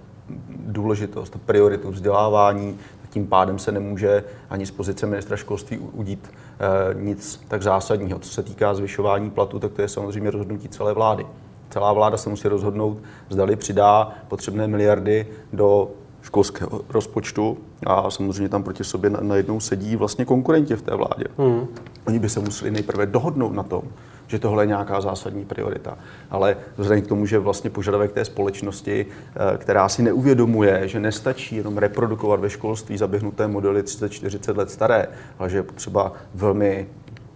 důležitost 0.50 1.36
a 1.36 1.40
prioritu 1.46 1.92
vzdělávání, 1.92 2.78
tím 3.10 3.28
pádem 3.28 3.60
se 3.60 3.72
nemůže 3.72 4.24
ani 4.50 4.66
z 4.66 4.72
pozice 4.72 5.06
ministra 5.06 5.38
školství 5.38 5.78
udít 5.78 6.32
eh, 6.32 6.94
nic 6.94 7.42
tak 7.48 7.64
zásadního. 7.64 8.20
Co 8.20 8.30
se 8.30 8.44
týká 8.44 8.74
zvyšování 8.74 9.30
platu, 9.30 9.60
tak 9.60 9.72
to 9.72 9.82
je 9.82 9.88
samozřejmě 9.88 10.32
rozhodnutí 10.32 10.70
celé 10.70 10.94
vlády. 10.94 11.26
Celá 11.70 11.94
vláda 11.94 12.18
se 12.18 12.30
musí 12.30 12.48
rozhodnout, 12.48 12.98
zdali 13.30 13.56
přidá 13.56 14.12
potřebné 14.28 14.68
miliardy 14.68 15.28
do 15.54 15.92
školského 16.22 16.82
rozpočtu 16.90 17.58
a 17.86 18.12
samozřejmě 18.12 18.50
tam 18.50 18.64
proti 18.64 18.84
sobě 18.84 19.10
najednou 19.10 19.60
sedí 19.60 19.96
vlastně 19.96 20.26
konkurenti 20.26 20.76
v 20.76 20.82
té 20.82 20.96
vládě. 20.96 21.26
Hmm. 21.38 21.68
Oni 22.08 22.20
by 22.20 22.30
se 22.30 22.40
museli 22.40 22.72
nejprve 22.72 23.06
dohodnout 23.06 23.54
na 23.54 23.64
tom, 23.64 23.82
že 24.30 24.40
tohle 24.40 24.64
je 24.64 24.68
nějaká 24.68 25.02
zásadní 25.02 25.46
priorita. 25.46 25.98
Ale 26.30 26.58
vzhledem 26.78 27.06
k 27.06 27.08
tomu, 27.08 27.26
že 27.26 27.40
vlastně 27.40 27.70
požadavek 27.70 28.12
té 28.12 28.26
společnosti, 28.26 29.06
eh, 29.06 29.58
která 29.58 29.90
si 29.90 30.04
neuvědomuje, 30.04 30.88
že 30.88 31.00
nestačí 31.00 31.56
jenom 31.56 31.78
reprodukovat 31.78 32.40
ve 32.40 32.50
školství 32.50 32.98
zaběhnuté 32.98 33.48
modely 33.48 33.84
30-40 33.84 34.58
let 34.58 34.72
staré, 34.72 35.08
ale 35.40 35.50
že 35.50 35.58
je 35.58 35.64
potřeba 35.64 36.14
velmi 36.36 36.88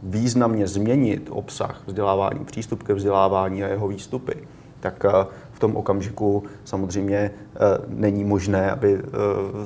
významně 0.03 0.67
změnit 0.67 1.29
obsah 1.31 1.81
vzdělávání, 1.87 2.45
přístup 2.45 2.83
ke 2.83 2.93
vzdělávání 2.93 3.63
a 3.63 3.67
jeho 3.67 3.87
výstupy, 3.87 4.33
tak 4.79 5.05
eh, 5.05 5.25
tom 5.63 5.75
okamžiku 5.75 6.43
samozřejmě 6.65 7.17
eh, 7.17 7.59
není 7.87 8.23
možné, 8.23 8.71
aby 8.71 8.99
eh, 8.99 9.09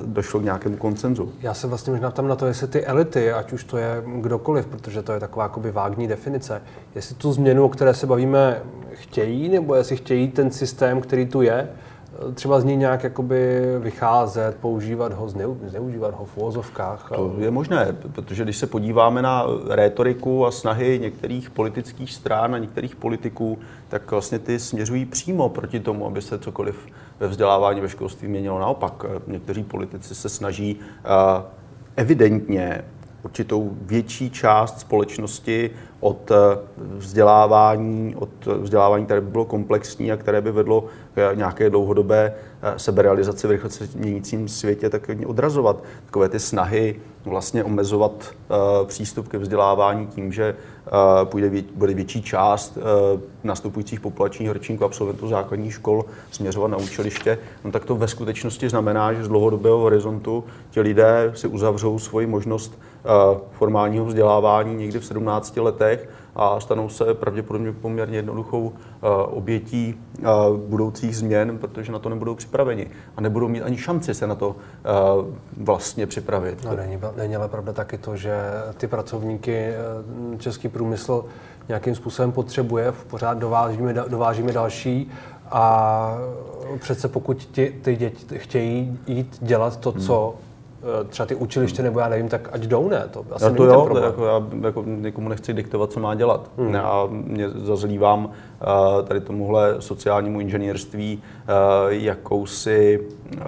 došlo 0.05 0.39
k 0.39 0.43
nějakému 0.43 0.77
koncenzu. 0.77 1.31
Já 1.41 1.53
se 1.53 1.67
vlastně 1.67 1.91
možná 1.91 2.12
tam 2.12 2.27
na 2.27 2.36
to, 2.36 2.45
jestli 2.45 2.67
ty 2.67 2.86
elity, 2.86 3.31
ať 3.31 3.53
už 3.53 3.63
to 3.63 3.77
je 3.77 4.03
kdokoliv, 4.21 4.65
protože 4.65 5.01
to 5.01 5.13
je 5.13 5.19
taková 5.19 5.45
jakoby 5.45 5.71
vágní 5.71 6.07
definice, 6.07 6.62
jestli 6.95 7.15
tu 7.15 7.33
změnu, 7.33 7.65
o 7.65 7.69
které 7.69 7.93
se 7.93 8.07
bavíme, 8.07 8.62
chtějí, 8.91 9.49
nebo 9.49 9.75
jestli 9.75 9.95
chtějí 9.97 10.27
ten 10.27 10.51
systém, 10.51 11.01
který 11.01 11.25
tu 11.25 11.41
je, 11.41 11.69
třeba 12.34 12.60
z 12.60 12.63
něj 12.63 12.77
nějak 12.77 13.03
jakoby 13.03 13.62
vycházet, 13.80 14.58
používat 14.62 15.13
ho, 15.13 15.30
zneužívat 15.65 16.13
ho 16.15 16.25
v 16.25 16.38
úvozovkách? 16.38 17.12
To 17.15 17.36
je 17.38 17.51
možné, 17.51 17.95
protože 18.13 18.43
když 18.43 18.58
se 18.58 18.67
podíváme 18.67 19.21
na 19.21 19.45
rétoriku 19.69 20.45
a 20.45 20.51
snahy 20.51 20.99
některých 21.01 21.49
politických 21.49 22.13
stran 22.13 22.56
a 22.56 22.58
některých 22.58 22.95
politiků, 22.95 23.60
tak 23.88 24.12
vlastně 24.12 24.39
ty 24.39 24.60
směřují 24.60 25.06
přímo 25.06 25.49
proti 25.49 25.80
tomu, 25.80 26.08
aby 26.08 26.21
se 26.21 26.39
cokoliv 26.39 26.88
ve 27.19 27.27
vzdělávání 27.27 27.82
ve 27.82 27.89
školství 27.89 28.27
měnilo. 28.27 28.60
Naopak, 28.60 29.06
někteří 29.27 29.63
politici 29.63 30.15
se 30.15 30.30
snaží 30.30 30.80
evidentně 31.95 32.86
určitou 33.23 33.71
větší 33.82 34.30
část 34.30 34.80
společnosti 34.80 35.69
od 35.99 36.32
vzdělávání, 36.77 38.15
od 38.15 38.45
vzdělávání, 38.45 39.06
které 39.06 39.21
by 39.21 39.32
bylo 39.32 39.45
komplexní 39.45 40.12
a 40.12 40.17
které 40.17 40.41
by 40.41 40.51
vedlo 40.51 40.86
nějaké 41.34 41.69
dlouhodobé 41.69 42.34
eh, 42.34 42.56
seberealizaci 42.77 43.47
v 43.47 43.51
rychle 43.51 43.69
se 43.69 43.89
měnícím 43.95 44.47
světě, 44.47 44.89
tak 44.89 45.10
odrazovat. 45.25 45.84
Takové 46.06 46.30
ty 46.30 46.39
snahy 46.39 46.95
vlastně 47.25 47.63
omezovat 47.63 48.12
uh, 48.12 48.88
přístup 48.88 49.27
ke 49.27 49.38
vzdělávání 49.38 50.08
tím, 50.08 50.32
že 50.32 50.56
uh, 50.86 51.30
půjde 51.30 51.49
vě, 51.49 51.63
bude 51.75 51.93
větší 51.93 52.21
část 52.21 52.77
nastupujících 53.43 53.99
populačních 53.99 54.51
ročníků 54.51 54.86
absolventů 54.86 55.27
základních 55.27 55.73
škol 55.73 56.06
směřovat 56.32 56.67
na 56.67 56.77
učiliště, 56.77 57.38
no 57.65 57.71
tak 57.71 57.86
to 57.86 57.95
ve 57.95 58.08
skutečnosti 58.08 58.69
znamená, 58.69 59.13
že 59.13 59.23
z 59.23 59.27
dlouhodobého 59.27 59.77
horizontu 59.77 60.43
ti 60.69 60.82
lidé 60.82 61.32
si 61.36 61.47
uzavřou 61.47 61.99
svoji 61.99 62.27
možnost 62.27 62.80
formálního 63.51 64.06
vzdělávání 64.06 64.75
někdy 64.75 64.99
v 64.99 65.06
17 65.06 65.58
letech 65.58 66.10
a 66.38 66.60
stanou 66.60 66.89
se 66.89 67.13
pravděpodobně 67.13 67.71
poměrně 67.71 68.17
jednoduchou 68.17 68.73
eh, 68.76 69.08
obětí 69.26 69.95
eh, 70.19 70.23
budoucích 70.67 71.17
změn, 71.17 71.58
protože 71.58 71.91
na 71.91 72.00
to 72.00 72.10
nebudou 72.10 72.36
připraveni 72.36 72.88
a 73.17 73.21
nebudou 73.21 73.47
mít 73.47 73.62
ani 73.62 73.78
šanci 73.78 74.13
se 74.13 74.28
na 74.28 74.36
to 74.36 74.56
eh, 74.56 74.89
vlastně 75.58 76.08
připravit. 76.08 76.63
No, 76.63 76.76
není, 76.76 77.00
není 77.17 77.36
ale 77.36 77.47
pravda 77.47 77.73
taky 77.73 77.97
to, 77.97 78.15
že 78.15 78.41
ty 78.78 78.88
pracovníky 78.88 79.73
český 80.38 80.67
průmysl 80.67 81.26
nějakým 81.67 81.95
způsobem 81.95 82.32
potřebuje, 82.32 82.93
pořád 83.08 83.38
dovážíme, 83.38 83.93
dovážíme 83.93 84.52
další 84.54 85.12
a 85.52 86.17
přece 86.80 87.08
pokud 87.08 87.38
ti, 87.38 87.76
ty 87.82 87.95
děti 87.95 88.39
chtějí 88.39 89.00
jít 89.08 89.38
dělat 89.41 89.78
to, 89.78 89.91
co 89.91 90.34
hmm 90.38 90.46
třeba 91.09 91.25
ty 91.25 91.35
učiliště 91.35 91.83
nebo 91.83 91.99
já 91.99 92.09
nevím, 92.09 92.29
tak 92.29 92.49
ať 92.51 92.63
jdou, 92.63 92.89
ne? 92.89 93.07
To 93.11 93.25
asi 93.31 93.45
já 93.45 93.51
to 93.51 93.63
jo, 93.63 93.89
ten 93.93 94.03
jako 94.03 94.25
já 94.25 94.43
jako 94.61 94.83
nikomu 94.83 95.29
nechci 95.29 95.53
diktovat, 95.53 95.91
co 95.91 95.99
má 95.99 96.15
dělat. 96.15 96.51
Hmm. 96.57 96.73
Já 96.73 97.07
mě 97.09 97.49
zazlívám 97.49 98.25
uh, 98.25 98.31
tady 99.07 99.21
tomuhle 99.21 99.75
sociálnímu 99.79 100.39
inženýrství 100.39 101.23
uh, 101.23 101.93
jakousi, 101.93 103.07
uh, 103.35 103.41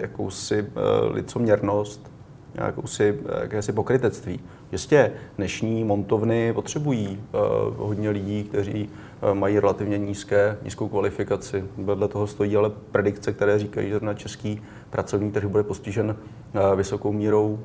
jakousi 0.00 0.62
uh, 0.62 1.14
licoměrnost, 1.14 2.11
jakousi 2.54 3.18
jakési 3.40 3.72
pokrytectví. 3.72 4.40
Jistě, 4.72 5.12
dnešní 5.36 5.84
montovny 5.84 6.52
potřebují 6.52 7.20
uh, 7.32 7.40
hodně 7.76 8.10
lidí, 8.10 8.44
kteří 8.44 8.88
uh, 9.22 9.34
mají 9.34 9.58
relativně 9.58 9.98
nízké, 9.98 10.58
nízkou 10.64 10.88
kvalifikaci. 10.88 11.64
Vedle 11.78 12.08
toho 12.08 12.26
stojí 12.26 12.56
ale 12.56 12.70
predikce, 12.92 13.32
které 13.32 13.58
říkají, 13.58 13.88
že 13.88 14.00
na 14.02 14.14
český 14.14 14.62
pracovní 14.90 15.32
trh 15.32 15.46
bude 15.46 15.62
postižen 15.62 16.16
uh, 16.54 16.76
vysokou 16.76 17.12
mírou 17.12 17.48
uh, 17.48 17.58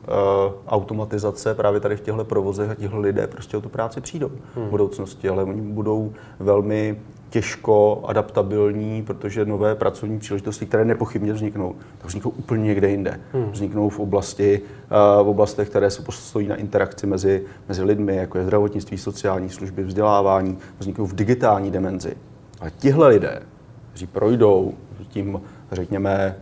automatizace 0.68 1.56
právě 1.56 1.80
tady 1.80 1.96
v 1.96 2.02
těchto 2.02 2.26
provozech 2.26 2.70
a 2.70 2.76
tihle 2.76 3.00
lidé 3.00 3.28
prostě 3.28 3.58
o 3.58 3.62
tu 3.62 3.70
práci 3.70 4.02
přijdou 4.02 4.32
hmm. 4.56 4.68
v 4.68 4.70
budoucnosti, 4.70 5.30
ale 5.30 5.44
oni 5.44 5.62
budou 5.62 6.14
velmi 6.40 6.98
těžko 7.30 8.04
adaptabilní, 8.08 9.04
protože 9.04 9.46
nové 9.46 9.76
pracovní 9.76 10.20
příležitosti, 10.20 10.66
které 10.66 10.86
nepochybně 10.86 11.34
vzniknou, 11.34 11.76
tak 11.98 12.08
vzniknou 12.08 12.32
úplně 12.32 12.64
někde 12.64 12.90
jinde. 12.90 13.20
Hmm. 13.34 13.52
Vzniknou 13.52 13.90
v 13.90 14.00
oblasti, 14.00 14.62
uh, 14.62 15.26
v 15.26 15.30
oblastech, 15.30 15.70
které 15.70 15.92
se 15.92 16.04
stojí 16.10 16.48
na 16.48 16.56
interakci 16.56 17.08
mezi, 17.08 17.44
mezi 17.68 17.84
lidmi, 17.84 18.16
jako 18.16 18.38
je 18.38 18.44
zdravotnictví, 18.44 18.98
sociální 18.98 19.50
služby, 19.50 19.84
vzdělávání, 19.84 20.58
vzniknou 20.80 21.06
v 21.06 21.16
digitální 21.16 21.72
dimenzi. 21.72 22.14
Ale 22.60 22.72
tihle 22.78 23.08
lidé, 23.08 23.42
kteří 23.90 24.08
projdou 24.08 24.74
tím, 25.10 25.42
řekněme, 25.72 26.36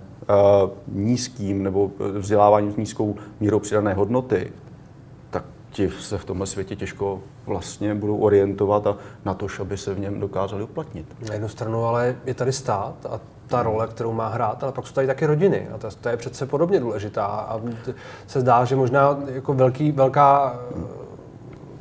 uh, 0.64 0.70
nízkým 0.88 1.64
nebo 1.64 1.92
vzděláváním 2.18 2.72
s 2.72 2.76
nízkou 2.76 3.16
mírou 3.40 3.60
přidané 3.60 3.94
hodnoty, 3.94 4.52
ti 5.76 5.90
se 5.90 6.18
v 6.18 6.26
tomhle 6.26 6.48
světě 6.48 6.76
těžko 6.76 7.22
vlastně 7.46 7.96
budou 7.96 8.18
orientovat 8.18 8.88
a 8.88 8.98
na 9.26 9.34
to, 9.34 9.48
aby 9.60 9.78
se 9.78 9.94
v 9.94 10.00
něm 10.00 10.20
dokázali 10.20 10.64
uplatnit. 10.64 11.06
Na 11.28 11.34
jednu 11.34 11.50
stranu 11.50 11.86
ale 11.86 12.16
je 12.26 12.34
tady 12.34 12.52
stát 12.52 13.06
a 13.10 13.20
ta 13.48 13.64
role, 13.64 13.88
kterou 13.88 14.14
má 14.14 14.28
hrát, 14.28 14.64
ale 14.64 14.72
pak 14.72 14.88
jsou 14.88 14.94
tady 14.94 15.08
také 15.08 15.28
rodiny 15.28 15.68
a 15.76 15.78
to, 15.78 15.88
to 16.02 16.10
je 16.10 16.18
přece 16.18 16.46
podobně 16.46 16.80
důležitá 16.80 17.26
a 17.26 17.62
se 18.28 18.42
zdá, 18.42 18.66
že 18.66 18.76
možná 18.76 19.18
jako 19.28 19.54
velký, 19.54 19.92
velká, 19.92 20.60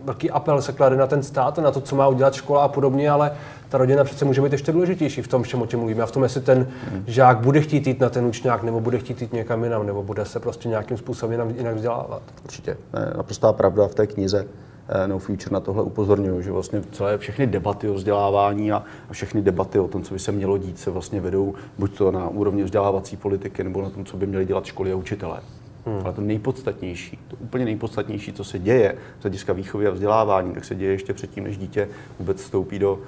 velký 0.05 0.31
apel 0.31 0.63
se 0.63 0.73
klade 0.73 0.97
na 0.97 1.07
ten 1.07 1.23
stát, 1.23 1.59
na 1.59 1.71
to, 1.71 1.81
co 1.81 1.97
má 1.97 2.09
udělat 2.09 2.35
škola 2.35 2.65
a 2.65 2.69
podobně, 2.69 3.11
ale 3.11 3.33
ta 3.69 3.79
rodina 3.79 4.05
přece 4.05 4.25
může 4.25 4.43
být 4.43 4.53
ještě 4.53 4.73
důležitější 4.73 5.23
v 5.23 5.29
tom 5.29 5.43
všem, 5.43 5.63
o 5.63 5.67
čem 5.67 5.81
mluvíme. 5.81 6.03
A 6.03 6.07
v 6.07 6.13
tom, 6.13 6.23
jestli 6.23 6.41
ten 6.41 6.67
žák 7.07 7.39
bude 7.39 7.61
chtít 7.61 7.87
jít 7.87 8.01
na 8.01 8.09
ten 8.09 8.27
učňák, 8.27 8.63
nebo 8.63 8.81
bude 8.81 8.99
chtít 8.99 9.23
jít 9.23 9.33
někam 9.33 9.65
jinam, 9.65 9.87
nebo 9.87 10.03
bude 10.03 10.25
se 10.25 10.41
prostě 10.41 10.69
nějakým 10.69 10.97
způsobem 10.97 11.55
jinak 11.57 11.75
vzdělávat. 11.75 12.23
Určitě. 12.45 12.77
Naprostá 13.17 13.53
pravda 13.53 13.89
v 13.89 13.95
té 13.95 14.07
knize 14.07 14.47
eh, 14.89 15.09
No 15.09 15.19
Future 15.19 15.55
na 15.55 15.61
tohle 15.61 15.83
upozorňují, 15.83 16.43
že 16.43 16.53
vlastně 16.53 16.83
celé 16.93 17.19
všechny 17.19 17.47
debaty 17.47 17.89
o 17.89 17.95
vzdělávání 17.95 18.73
a, 18.73 18.83
všechny 19.11 19.43
debaty 19.43 19.79
o 19.79 19.89
tom, 19.89 20.03
co 20.03 20.15
by 20.15 20.21
se 20.21 20.33
mělo 20.33 20.59
dít, 20.59 20.79
se 20.79 20.91
vlastně 20.91 21.21
vedou 21.21 21.55
buď 21.79 21.99
to 21.99 22.11
na 22.11 22.29
úrovni 22.29 22.65
vzdělávací 22.65 23.17
politiky, 23.17 23.65
nebo 23.65 23.83
na 23.83 23.91
tom, 23.91 24.05
co 24.05 24.17
by 24.17 24.27
měly 24.27 24.47
dělat 24.47 24.65
školy 24.65 24.93
a 24.93 24.97
učitelé. 24.97 25.41
Hmm. 25.87 26.01
Ale 26.05 26.15
to 26.15 26.21
nejpodstatnější, 26.21 27.19
to 27.29 27.37
úplně 27.41 27.65
nejpodstatnější, 27.65 28.33
co 28.33 28.45
se 28.45 28.59
děje 28.59 28.95
z 29.21 29.23
hlediska 29.23 29.53
výchovy 29.53 29.87
a 29.87 29.91
vzdělávání, 29.91 30.55
tak 30.55 30.65
se 30.65 30.75
děje 30.75 30.93
ještě 30.93 31.15
předtím, 31.15 31.45
než 31.45 31.59
dítě 31.59 31.89
vůbec 32.19 32.43
vstoupí 32.43 32.79
do 32.79 32.93
uh, 32.93 33.01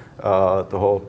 toho 0.68 1.02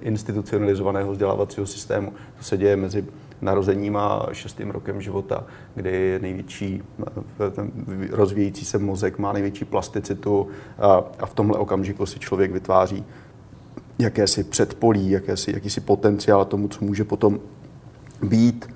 institucionalizovaného 0.00 1.12
vzdělávacího 1.12 1.66
systému. 1.66 2.12
To 2.38 2.44
se 2.44 2.56
děje 2.56 2.76
mezi 2.76 3.04
narozením 3.42 3.96
a 3.96 4.26
šestým 4.32 4.70
rokem 4.70 5.00
života, 5.00 5.44
kdy 5.74 5.90
je 5.90 6.18
největší 6.18 6.82
ten 7.54 7.70
rozvíjející 8.10 8.64
se 8.64 8.78
mozek, 8.78 9.18
má 9.18 9.32
největší 9.32 9.64
plasticitu 9.64 10.48
a, 10.78 11.04
a 11.18 11.26
v 11.26 11.34
tomhle 11.34 11.58
okamžiku 11.58 12.06
si 12.06 12.18
člověk 12.18 12.52
vytváří 12.52 13.04
jakési 13.98 14.44
předpolí, 14.44 15.10
jakési, 15.10 15.52
jakýsi 15.54 15.80
potenciál 15.80 16.44
tomu, 16.44 16.68
co 16.68 16.84
může 16.84 17.04
potom 17.04 17.40
být 18.22 18.73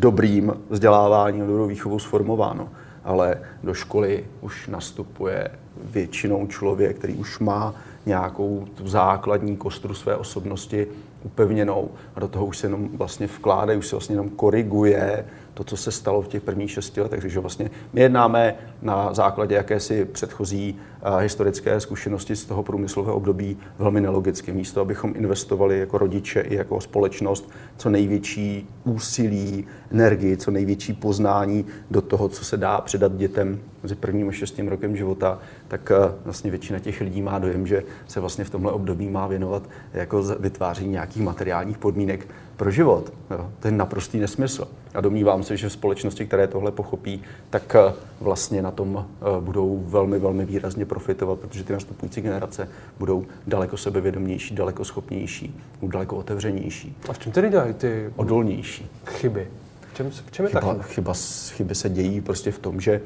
dobrým 0.00 0.52
vzděláváním, 0.70 1.46
dobrou 1.46 1.66
výchovou 1.66 1.98
sformováno. 1.98 2.68
Ale 3.04 3.40
do 3.62 3.74
školy 3.74 4.24
už 4.40 4.66
nastupuje 4.66 5.50
většinou 5.84 6.46
člověk, 6.46 6.98
který 6.98 7.14
už 7.14 7.38
má 7.38 7.74
nějakou 8.06 8.66
tu 8.74 8.88
základní 8.88 9.56
kostru 9.56 9.94
své 9.94 10.16
osobnosti 10.16 10.86
upevněnou 11.22 11.90
a 12.14 12.20
do 12.20 12.28
toho 12.28 12.46
už 12.46 12.58
se 12.58 12.66
jenom 12.66 12.88
vlastně 12.88 13.26
vkládá, 13.26 13.72
už 13.72 13.86
se 13.86 13.96
vlastně 13.96 14.12
jenom 14.12 14.28
koriguje 14.28 15.26
to, 15.60 15.64
co 15.64 15.76
se 15.76 15.92
stalo 15.92 16.22
v 16.22 16.28
těch 16.28 16.42
prvních 16.42 16.70
šesti 16.70 17.00
letech. 17.00 17.20
Takže 17.20 17.40
vlastně 17.40 17.70
my 17.92 18.00
jednáme 18.00 18.54
na 18.82 19.14
základě 19.14 19.54
jakési 19.54 20.04
předchozí 20.04 20.76
uh, 21.06 21.18
historické 21.18 21.80
zkušenosti 21.80 22.36
z 22.36 22.44
toho 22.44 22.62
průmyslového 22.62 23.16
období 23.16 23.56
velmi 23.78 24.00
nelogicky. 24.00 24.52
Místo, 24.52 24.80
abychom 24.80 25.12
investovali 25.16 25.78
jako 25.78 25.98
rodiče 25.98 26.40
i 26.40 26.54
jako 26.54 26.80
společnost 26.80 27.50
co 27.76 27.90
největší 27.90 28.68
úsilí, 28.84 29.64
energii, 29.92 30.36
co 30.36 30.50
největší 30.50 30.92
poznání 30.92 31.64
do 31.90 32.00
toho, 32.00 32.28
co 32.28 32.44
se 32.44 32.56
dá 32.56 32.80
předat 32.80 33.16
dětem 33.16 33.60
mezi 33.82 33.94
prvním 33.94 34.28
a 34.28 34.32
šestým 34.32 34.68
rokem 34.68 34.96
života, 34.96 35.38
tak 35.68 35.92
uh, 35.98 36.14
vlastně 36.24 36.50
většina 36.50 36.78
těch 36.78 37.00
lidí 37.00 37.22
má 37.22 37.38
dojem, 37.38 37.66
že 37.66 37.82
se 38.06 38.20
vlastně 38.20 38.44
v 38.44 38.50
tomhle 38.50 38.72
období 38.72 39.08
má 39.08 39.26
věnovat 39.26 39.62
jako 39.92 40.22
vytváření 40.22 40.90
nějakých 40.90 41.22
materiálních 41.22 41.78
podmínek 41.78 42.26
pro 42.60 42.70
život. 42.70 43.12
Jo. 43.30 43.50
To 43.60 43.68
je 43.68 43.72
naprostý 43.72 44.18
nesmysl. 44.18 44.68
A 44.94 45.00
domnívám 45.00 45.42
se, 45.42 45.56
že 45.56 45.68
v 45.68 45.72
společnosti, 45.72 46.26
které 46.26 46.46
tohle 46.46 46.72
pochopí, 46.72 47.22
tak 47.50 47.74
eh, 47.74 47.92
vlastně 48.20 48.62
na 48.62 48.70
tom 48.70 49.06
eh, 49.06 49.40
budou 49.40 49.84
velmi, 49.86 50.18
velmi 50.18 50.44
výrazně 50.44 50.86
profitovat, 50.86 51.38
protože 51.38 51.64
ty 51.64 51.72
nastupující 51.72 52.20
generace 52.20 52.68
budou 52.98 53.24
daleko 53.46 53.76
sebevědomější, 53.76 54.54
daleko 54.54 54.84
schopnější, 54.84 55.60
budou 55.80 55.90
daleko 55.90 56.16
otevřenější. 56.16 56.96
A 57.08 57.12
v 57.12 57.18
čem 57.18 57.32
tedy 57.32 57.50
dělají 57.50 57.74
ty 57.74 58.12
odolnější 58.16 58.90
chyby? 59.06 59.48
V 59.92 59.94
čem, 59.94 60.10
v 60.10 60.30
čem 60.30 60.44
je 60.44 60.48
chyba, 60.48 60.60
ta 60.60 60.72
chyba? 60.72 60.82
chyba? 60.82 61.14
Chyby 61.56 61.74
se 61.74 61.88
dějí 61.88 62.20
prostě 62.20 62.52
v 62.52 62.58
tom, 62.58 62.80
že 62.80 63.00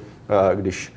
eh, 0.52 0.56
když 0.56 0.92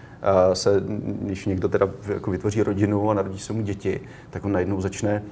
se, 0.53 0.83
když 1.21 1.45
někdo 1.45 1.69
teda 1.69 1.89
jako 2.07 2.31
vytvoří 2.31 2.63
rodinu 2.63 3.09
a 3.09 3.13
narodí 3.13 3.39
se 3.39 3.53
mu 3.53 3.61
děti, 3.61 4.01
tak 4.29 4.45
on 4.45 4.51
najednou 4.51 4.81
začne 4.81 5.23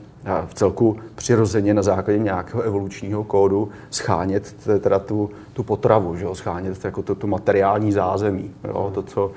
v 0.46 0.54
celku 0.54 0.98
přirozeně 1.16 1.74
na 1.74 1.82
základě 1.82 2.20
nějakého 2.20 2.62
evolučního 2.62 3.24
kódu 3.24 3.70
schánět 3.90 4.56
teda 4.80 5.00
tu, 5.00 5.30
tu 5.54 5.64
potravu, 5.64 6.16
že 6.16 6.26
jo? 6.26 6.36
schánět 6.36 6.86
jako 6.86 7.02
to, 7.02 7.16
tu 7.16 7.28
materiální 7.28 7.92
zázemí. 7.92 8.52
Jo? 8.64 8.92
To, 8.94 9.04
co 9.04 9.32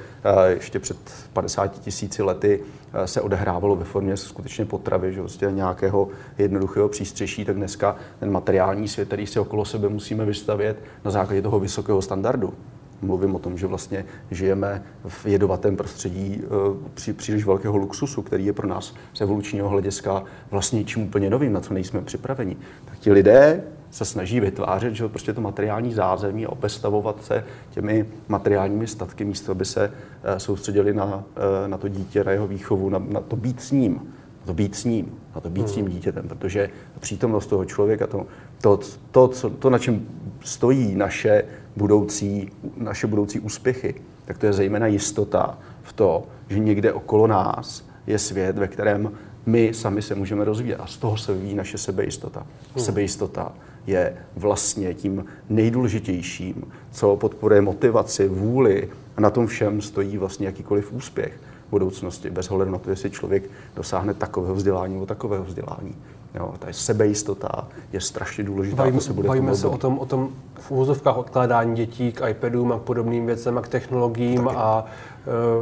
ještě 0.48 0.78
před 0.78 0.96
50 1.32 1.80
tisíci 1.80 2.22
lety 2.22 2.60
se 3.04 3.20
odehrávalo 3.20 3.76
ve 3.76 3.84
formě 3.84 4.16
skutečně 4.16 4.64
potravy, 4.64 5.12
že 5.12 5.20
vlastně 5.20 5.48
nějakého 5.50 6.08
jednoduchého 6.38 6.88
přístřeší, 6.88 7.44
tak 7.44 7.56
dneska 7.56 7.96
ten 8.20 8.30
materiální 8.30 8.88
svět, 8.88 9.06
který 9.06 9.26
si 9.26 9.40
okolo 9.40 9.64
sebe 9.64 9.88
musíme 9.88 10.24
vystavět 10.24 10.76
na 11.04 11.10
základě 11.10 11.42
toho 11.42 11.60
vysokého 11.60 12.02
standardu 12.02 12.54
mluvím 13.02 13.34
o 13.34 13.38
tom, 13.38 13.58
že 13.58 13.66
vlastně 13.66 14.04
žijeme 14.30 14.82
v 15.06 15.26
jedovatém 15.26 15.76
prostředí 15.76 16.42
eh, 16.44 16.48
při 16.94 17.12
příliš 17.12 17.44
velkého 17.44 17.76
luxusu, 17.76 18.22
který 18.22 18.46
je 18.46 18.52
pro 18.52 18.68
nás 18.68 18.94
z 19.14 19.20
evolučního 19.20 19.68
hlediska 19.68 20.22
vlastně 20.50 20.84
čím 20.84 21.02
úplně 21.02 21.30
novým, 21.30 21.52
na 21.52 21.60
co 21.60 21.74
nejsme 21.74 22.02
připraveni. 22.02 22.56
Tak 22.84 22.98
ti 22.98 23.12
lidé 23.12 23.64
se 23.90 24.04
snaží 24.04 24.40
vytvářet 24.40 24.94
že 24.94 25.08
prostě 25.08 25.32
to 25.32 25.40
materiální 25.40 25.94
zázemí 25.94 26.46
a 26.46 26.48
obestavovat 26.48 27.24
se 27.24 27.44
těmi 27.70 28.06
materiálními 28.28 28.86
statky, 28.86 29.24
místo 29.24 29.52
aby 29.52 29.64
se 29.64 29.92
eh, 30.22 30.40
soustředili 30.40 30.94
na, 30.94 31.24
eh, 31.36 31.68
na 31.68 31.78
to 31.78 31.88
dítě, 31.88 32.24
na 32.24 32.32
jeho 32.32 32.46
výchovu, 32.46 32.88
na, 32.88 32.98
na 33.08 33.20
to 33.20 33.36
být 33.36 33.60
s 33.60 33.70
ním, 33.70 33.94
na 34.40 34.46
to 34.46 34.54
být 34.54 34.76
s 34.76 34.84
ním, 34.84 35.12
na 35.34 35.40
to 35.40 35.50
být 35.50 35.68
s 35.68 35.72
tím 35.72 35.84
hmm. 35.84 35.94
dítětem, 35.94 36.28
protože 36.28 36.70
přítomnost 37.00 37.46
toho 37.46 37.64
člověka, 37.64 38.06
to, 38.06 38.26
to, 38.60 38.80
to, 39.10 39.28
co, 39.28 39.50
to 39.50 39.70
na 39.70 39.78
čem 39.78 40.06
stojí 40.40 40.94
naše 40.94 41.44
budoucí, 41.78 42.50
naše 42.76 43.06
budoucí 43.06 43.40
úspěchy, 43.40 43.94
tak 44.24 44.38
to 44.38 44.46
je 44.46 44.52
zejména 44.52 44.86
jistota 44.86 45.58
v 45.82 45.92
to, 45.92 46.26
že 46.48 46.58
někde 46.58 46.92
okolo 46.92 47.26
nás 47.26 47.84
je 48.06 48.18
svět, 48.18 48.58
ve 48.58 48.68
kterém 48.68 49.10
my 49.46 49.74
sami 49.74 50.02
se 50.02 50.14
můžeme 50.14 50.44
rozvíjet. 50.44 50.76
A 50.76 50.86
z 50.86 50.96
toho 50.96 51.16
se 51.16 51.32
vyvíjí 51.32 51.54
naše 51.54 51.78
sebejistota. 51.78 52.40
Hmm. 52.40 52.84
Sebejistota 52.84 53.52
je 53.86 54.16
vlastně 54.36 54.94
tím 54.94 55.24
nejdůležitějším, 55.48 56.64
co 56.90 57.16
podporuje 57.16 57.60
motivaci, 57.60 58.28
vůli 58.28 58.88
a 59.16 59.20
na 59.20 59.30
tom 59.30 59.46
všem 59.46 59.80
stojí 59.80 60.18
vlastně 60.18 60.46
jakýkoliv 60.46 60.92
úspěch 60.92 61.40
budoucnosti, 61.70 62.30
bez 62.30 62.50
ohledu 62.50 62.70
na 62.70 62.78
to, 62.78 62.90
jestli 62.90 63.10
člověk 63.10 63.50
dosáhne 63.76 64.14
takového 64.14 64.54
vzdělání 64.54 64.94
nebo 64.94 65.06
takového 65.06 65.44
vzdělání. 65.44 65.94
Jo, 66.34 66.54
ta 66.58 66.66
sebejistota 66.70 67.68
je 67.92 68.00
strašně 68.00 68.44
důležitá. 68.44 68.76
Bavíme, 68.76 69.00
se, 69.00 69.12
bude 69.12 69.28
bavíme 69.28 69.56
se 69.56 69.66
o 69.66 69.78
tom, 69.78 69.98
o 69.98 70.06
tom 70.06 70.28
v 70.58 70.70
úvozovkách 70.70 71.16
odkládání 71.16 71.76
dětí 71.76 72.12
k 72.12 72.28
iPadům 72.28 72.72
a 72.72 72.78
k 72.78 72.82
podobným 72.82 73.26
věcem 73.26 73.58
a 73.58 73.62
k 73.62 73.68
technologiím 73.68 74.42
to 74.42 74.44
taky. 74.44 74.58
a 74.58 74.84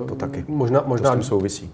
to 0.08 0.14
taky. 0.14 0.44
možná, 0.48 0.82
možná 0.86 1.10
to 1.10 1.16
s 1.16 1.18
tím 1.18 1.28
souvisí 1.28 1.70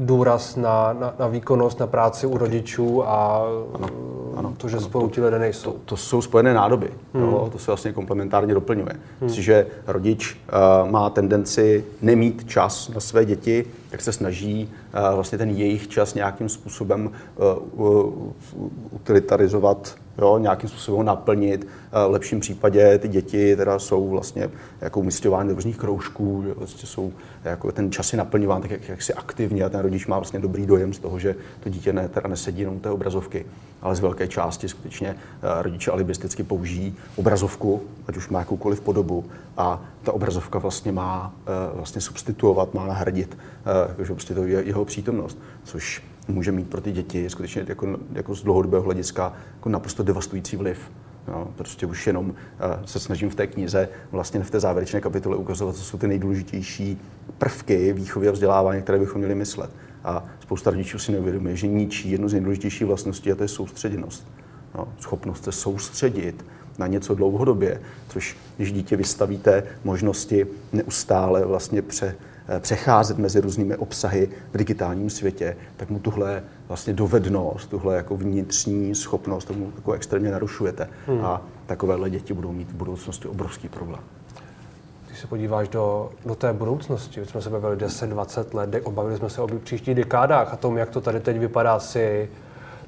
důraz 0.00 0.56
na, 0.56 0.92
na, 0.92 1.14
na 1.18 1.26
výkonnost, 1.26 1.80
na 1.80 1.86
práci 1.86 2.26
u 2.26 2.38
rodičů 2.38 3.08
a 3.08 3.42
ano, 3.74 3.88
ano, 4.40 4.54
to, 4.56 4.68
že 4.68 4.76
ano, 4.76 4.86
spolu 4.86 5.08
ti 5.08 5.20
lidé 5.20 5.38
nejsou. 5.38 5.72
To, 5.72 5.78
to 5.84 5.96
jsou 5.96 6.22
spojené 6.22 6.54
nádoby, 6.54 6.90
hmm. 7.14 7.22
jo, 7.22 7.48
to 7.52 7.58
se 7.58 7.70
vlastně 7.70 7.92
komplementárně 7.92 8.54
doplňuje. 8.54 8.96
Hmm. 9.20 9.30
že 9.30 9.66
rodič 9.86 10.34
uh, 10.34 10.90
má 10.90 11.10
tendenci 11.10 11.84
nemít 12.02 12.48
čas 12.48 12.88
na 12.88 13.00
své 13.00 13.24
děti, 13.24 13.64
tak 13.90 14.00
se 14.00 14.12
snaží 14.12 14.68
uh, 14.94 15.14
vlastně 15.14 15.38
ten 15.38 15.50
jejich 15.50 15.88
čas 15.88 16.14
nějakým 16.14 16.48
způsobem 16.48 17.10
uh, 17.76 18.32
utilitarizovat 18.90 19.96
jo, 20.20 20.38
nějakým 20.38 20.68
způsobem 20.68 21.06
naplnit. 21.06 21.66
Eh, 21.66 22.08
v 22.08 22.10
lepším 22.10 22.40
případě 22.40 22.98
ty 22.98 23.08
děti 23.08 23.56
teda 23.56 23.78
jsou 23.78 24.08
vlastně 24.08 24.50
jako 24.80 25.00
umistovány 25.00 25.48
do 25.48 25.54
různých 25.54 25.76
kroužků, 25.76 26.42
že 26.46 26.54
vlastně 26.54 26.86
jsou 26.86 27.12
jako 27.44 27.72
ten 27.72 27.92
čas 27.92 28.12
je 28.12 28.16
naplňován 28.16 28.62
tak 28.62 28.70
jak, 28.70 28.88
jak 28.88 29.02
si 29.02 29.14
aktivně 29.14 29.64
a 29.64 29.68
ten 29.68 29.80
rodič 29.80 30.06
má 30.06 30.18
vlastně 30.18 30.38
dobrý 30.38 30.66
dojem 30.66 30.92
z 30.92 30.98
toho, 30.98 31.18
že 31.18 31.34
to 31.60 31.68
dítě 31.68 31.92
ne, 31.92 32.08
teda 32.08 32.28
nesedí 32.28 32.60
jenom 32.60 32.80
té 32.80 32.90
obrazovky, 32.90 33.46
ale 33.82 33.96
z 33.96 34.00
velké 34.00 34.28
části 34.28 34.68
skutečně 34.68 35.08
eh, 35.08 35.62
rodiče 35.62 35.90
alibisticky 35.90 36.42
použijí 36.42 36.94
obrazovku, 37.16 37.82
ať 38.08 38.16
už 38.16 38.28
má 38.28 38.38
jakoukoliv 38.38 38.80
podobu 38.80 39.24
a 39.60 39.82
ta 40.02 40.12
obrazovka 40.12 40.58
vlastně 40.58 40.92
má 40.92 41.34
eh, 41.46 41.76
vlastně 41.76 42.00
substituovat, 42.00 42.74
má 42.74 42.86
nahradit 42.86 43.38
že 43.98 44.12
prostě 44.12 44.34
to 44.34 44.44
je 44.44 44.62
jeho 44.62 44.84
přítomnost, 44.84 45.38
což 45.64 46.02
může 46.28 46.52
mít 46.52 46.70
pro 46.70 46.80
ty 46.80 46.92
děti 46.92 47.30
skutečně 47.30 47.64
jako, 47.68 47.98
jako 48.12 48.34
z 48.34 48.42
dlouhodobého 48.42 48.82
hlediska 48.82 49.32
jako 49.54 49.68
naprosto 49.68 50.02
devastující 50.02 50.56
vliv. 50.56 50.90
No, 51.28 51.48
prostě 51.56 51.86
už 51.86 52.06
jenom 52.06 52.26
uh, 52.26 52.34
se 52.84 53.00
snažím 53.00 53.30
v 53.30 53.34
té 53.34 53.46
knize, 53.46 53.88
vlastně 54.12 54.40
v 54.40 54.50
té 54.50 54.60
závěrečné 54.60 55.00
kapitole 55.00 55.36
ukazovat, 55.36 55.76
co 55.76 55.82
jsou 55.82 55.98
ty 55.98 56.08
nejdůležitější 56.08 56.98
prvky 57.38 57.92
výchovy 57.92 58.28
a 58.28 58.32
vzdělávání, 58.32 58.82
které 58.82 58.98
bychom 58.98 59.18
měli 59.18 59.34
myslet. 59.34 59.70
A 60.04 60.24
spousta 60.40 60.70
rodičů 60.70 60.98
si 60.98 61.12
neuvědomuje, 61.12 61.56
že 61.56 61.66
ničí 61.66 62.10
jednu 62.10 62.28
z 62.28 62.32
nejdůležitějších 62.32 62.86
vlastností 62.86 63.32
a 63.32 63.34
to 63.34 63.42
je 63.42 63.48
soustředěnost. 63.48 64.26
No, 64.74 64.88
schopnost 64.98 65.44
se 65.44 65.52
soustředit 65.52 66.44
na 66.80 66.86
něco 66.86 67.14
dlouhodobě, 67.14 67.80
což 68.08 68.36
když 68.56 68.72
dítě 68.72 68.96
vystavíte 68.96 69.62
možnosti 69.84 70.46
neustále 70.72 71.44
vlastně 71.44 71.82
pře, 71.82 72.14
Eh, 72.52 72.60
přecházet 72.60 73.18
mezi 73.18 73.40
různými 73.40 73.76
obsahy 73.76 74.28
v 74.52 74.56
digitálním 74.56 75.10
světě, 75.10 75.56
tak 75.76 75.90
mu 75.90 75.98
tuhle 75.98 76.42
vlastně 76.68 76.92
dovednost, 76.92 77.70
tuhle 77.70 77.96
jako 77.96 78.16
vnitřní 78.16 78.94
schopnost 78.94 79.44
tomu 79.44 79.72
jako 79.76 79.92
extrémně 79.92 80.30
narušujete. 80.30 80.88
Hmm. 81.06 81.24
A 81.24 81.42
takovéhle 81.66 82.10
děti 82.10 82.34
budou 82.34 82.52
mít 82.52 82.70
v 82.70 82.74
budoucnosti 82.74 83.28
obrovský 83.28 83.68
problém. 83.68 84.00
Když 85.06 85.18
se 85.20 85.26
podíváš 85.26 85.68
do, 85.68 86.10
do 86.26 86.34
té 86.34 86.52
budoucnosti, 86.52 87.26
jsme 87.26 87.42
se 87.42 87.50
bavili 87.50 87.76
10-20 87.76 88.54
let, 88.54 88.82
obavili 88.84 89.16
jsme 89.16 89.30
se 89.30 89.40
o 89.40 89.58
příštích 89.58 89.94
dekádách 89.94 90.52
a 90.52 90.56
tom, 90.56 90.78
jak 90.78 90.90
to 90.90 91.00
tady 91.00 91.20
teď 91.20 91.38
vypadá, 91.38 91.80
si 91.80 92.28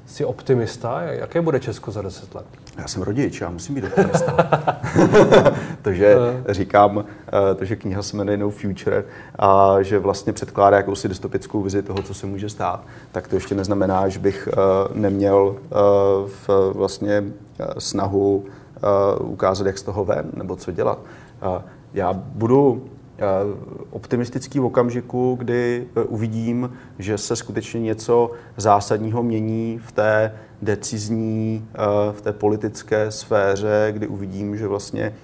Jsi 0.05 0.25
optimista? 0.25 1.01
Jaké 1.01 1.41
bude 1.41 1.59
Česko 1.59 1.91
za 1.91 2.01
deset 2.01 2.35
let? 2.35 2.45
Já 2.77 2.87
jsem 2.87 3.01
rodič, 3.01 3.41
já 3.41 3.49
musím 3.49 3.75
být 3.75 3.83
optimista. 3.83 4.35
Takže 5.81 6.17
říkám, 6.49 7.05
eh, 7.27 7.55
to, 7.55 7.65
že 7.65 7.75
kniha 7.75 8.01
se 8.01 8.17
jmenuje 8.17 8.37
No 8.37 8.49
Future 8.49 9.03
a 9.39 9.81
že 9.81 9.99
vlastně 9.99 10.33
předkládá 10.33 10.77
jakousi 10.77 11.09
dystopickou 11.09 11.61
vizi 11.61 11.81
toho, 11.81 12.01
co 12.01 12.13
se 12.13 12.27
může 12.27 12.49
stát, 12.49 12.83
tak 13.11 13.27
to 13.27 13.35
ještě 13.35 13.55
neznamená, 13.55 14.09
že 14.09 14.19
bych 14.19 14.49
eh, 14.51 14.55
neměl 14.93 15.55
eh, 15.57 15.69
v 16.47 16.71
vlastně 16.73 17.23
snahu 17.77 18.45
ukázat, 19.19 19.67
jak 19.67 19.77
z 19.77 19.83
toho 19.83 20.05
ven, 20.05 20.25
nebo 20.33 20.55
co 20.55 20.71
dělat. 20.71 20.99
Já 21.93 22.13
budu 22.13 22.85
optimistický 23.89 24.59
v 24.59 24.65
okamžiku, 24.65 25.35
kdy 25.39 25.87
e, 25.95 26.03
uvidím, 26.03 26.73
že 26.99 27.17
se 27.17 27.35
skutečně 27.35 27.79
něco 27.79 28.31
zásadního 28.57 29.23
mění 29.23 29.79
v 29.85 29.91
té 29.91 30.35
decizní, 30.61 31.67
e, 31.73 32.11
v 32.11 32.21
té 32.21 32.33
politické 32.33 33.11
sféře, 33.11 33.87
kdy 33.91 34.07
uvidím, 34.07 34.57
že 34.57 34.67
vlastně 34.67 35.15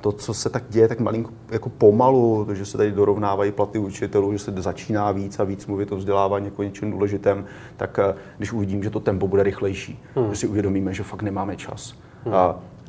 to, 0.00 0.12
co 0.12 0.34
se 0.34 0.50
tak 0.50 0.64
děje, 0.68 0.88
tak 0.88 1.00
malinko 1.00 1.30
jako 1.50 1.68
pomalu, 1.68 2.44
to, 2.44 2.54
že 2.54 2.66
se 2.66 2.76
tady 2.76 2.92
dorovnávají 2.92 3.52
platy 3.52 3.78
učitelů, 3.78 4.32
že 4.32 4.38
se 4.38 4.52
začíná 4.56 5.12
víc 5.12 5.38
a 5.38 5.44
víc 5.44 5.66
mluvit 5.66 5.92
o 5.92 5.96
vzdělávání 5.96 6.44
jako 6.44 6.62
něčem 6.62 6.90
důležitém, 6.90 7.44
tak 7.76 7.98
e, 7.98 8.14
když 8.36 8.52
uvidím, 8.52 8.82
že 8.82 8.90
to 8.90 9.00
tempo 9.00 9.28
bude 9.28 9.42
rychlejší, 9.42 10.02
hmm. 10.14 10.30
že 10.30 10.36
si 10.36 10.46
uvědomíme, 10.46 10.94
že 10.94 11.02
fakt 11.02 11.22
nemáme 11.22 11.56
čas. 11.56 11.94
Hmm 12.24 12.34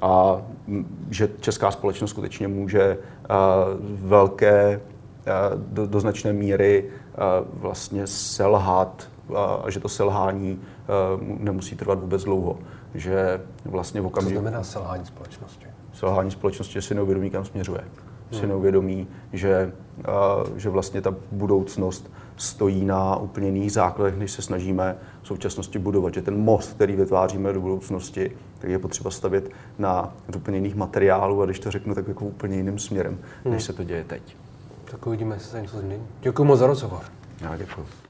a 0.01 0.41
že 1.09 1.29
česká 1.39 1.71
společnost 1.71 2.09
skutečně 2.09 2.47
může 2.47 2.97
velké, 3.81 4.81
do, 5.55 5.87
do 5.87 5.99
značné 5.99 6.33
míry 6.33 6.89
vlastně 7.53 8.07
selhat 8.07 9.09
a, 9.35 9.69
že 9.69 9.79
to 9.79 9.89
selhání 9.89 10.59
nemusí 11.19 11.75
trvat 11.75 11.99
vůbec 11.99 12.23
dlouho. 12.23 12.57
Že 12.93 13.41
vlastně 13.65 14.01
v 14.01 14.05
okamžiku... 14.05 14.35
Co 14.35 14.41
znamená 14.41 14.63
selhání 14.63 15.05
společnosti? 15.05 15.65
Selhání 15.93 16.31
společnosti, 16.31 16.73
že 16.73 16.81
si 16.81 16.95
neuvědomí, 16.95 17.29
kam 17.29 17.45
směřuje. 17.45 17.81
Hmm. 18.31 18.39
Si 18.39 18.47
neuvědomí, 18.47 19.07
že, 19.33 19.73
že 20.55 20.69
vlastně 20.69 21.01
ta 21.01 21.15
budoucnost 21.31 22.11
stojí 22.37 22.85
na 22.85 23.15
úplně 23.15 23.47
jiných 23.47 23.71
základech, 23.71 24.17
než 24.17 24.31
se 24.31 24.41
snažíme 24.41 24.97
v 25.21 25.27
současnosti 25.27 25.79
budovat. 25.79 26.13
Že 26.13 26.21
ten 26.21 26.37
most, 26.37 26.73
který 26.73 26.95
vytváříme 26.95 27.53
do 27.53 27.61
budoucnosti, 27.61 28.31
tak 28.59 28.69
je 28.69 28.79
potřeba 28.79 29.11
stavět 29.11 29.49
na 29.79 30.13
úplně 30.35 30.57
jiných 30.57 30.75
materiálů 30.75 31.41
a 31.41 31.45
když 31.45 31.59
to 31.59 31.71
řeknu, 31.71 31.95
tak 31.95 32.07
jako 32.07 32.25
úplně 32.25 32.57
jiným 32.57 32.79
směrem, 32.79 33.19
hmm. 33.43 33.53
než 33.53 33.63
se 33.63 33.73
to 33.73 33.83
děje 33.83 34.03
teď. 34.03 34.35
Tak 34.91 35.07
uvidíme, 35.07 35.35
jestli 35.35 35.49
se 35.49 35.61
něco 35.61 35.77
změní. 35.79 36.03
Děkuji 36.21 36.43
moc 36.43 36.59
za 36.59 36.67
rozhovor. 36.67 37.01
Já 37.41 37.57
děkuji. 37.57 38.06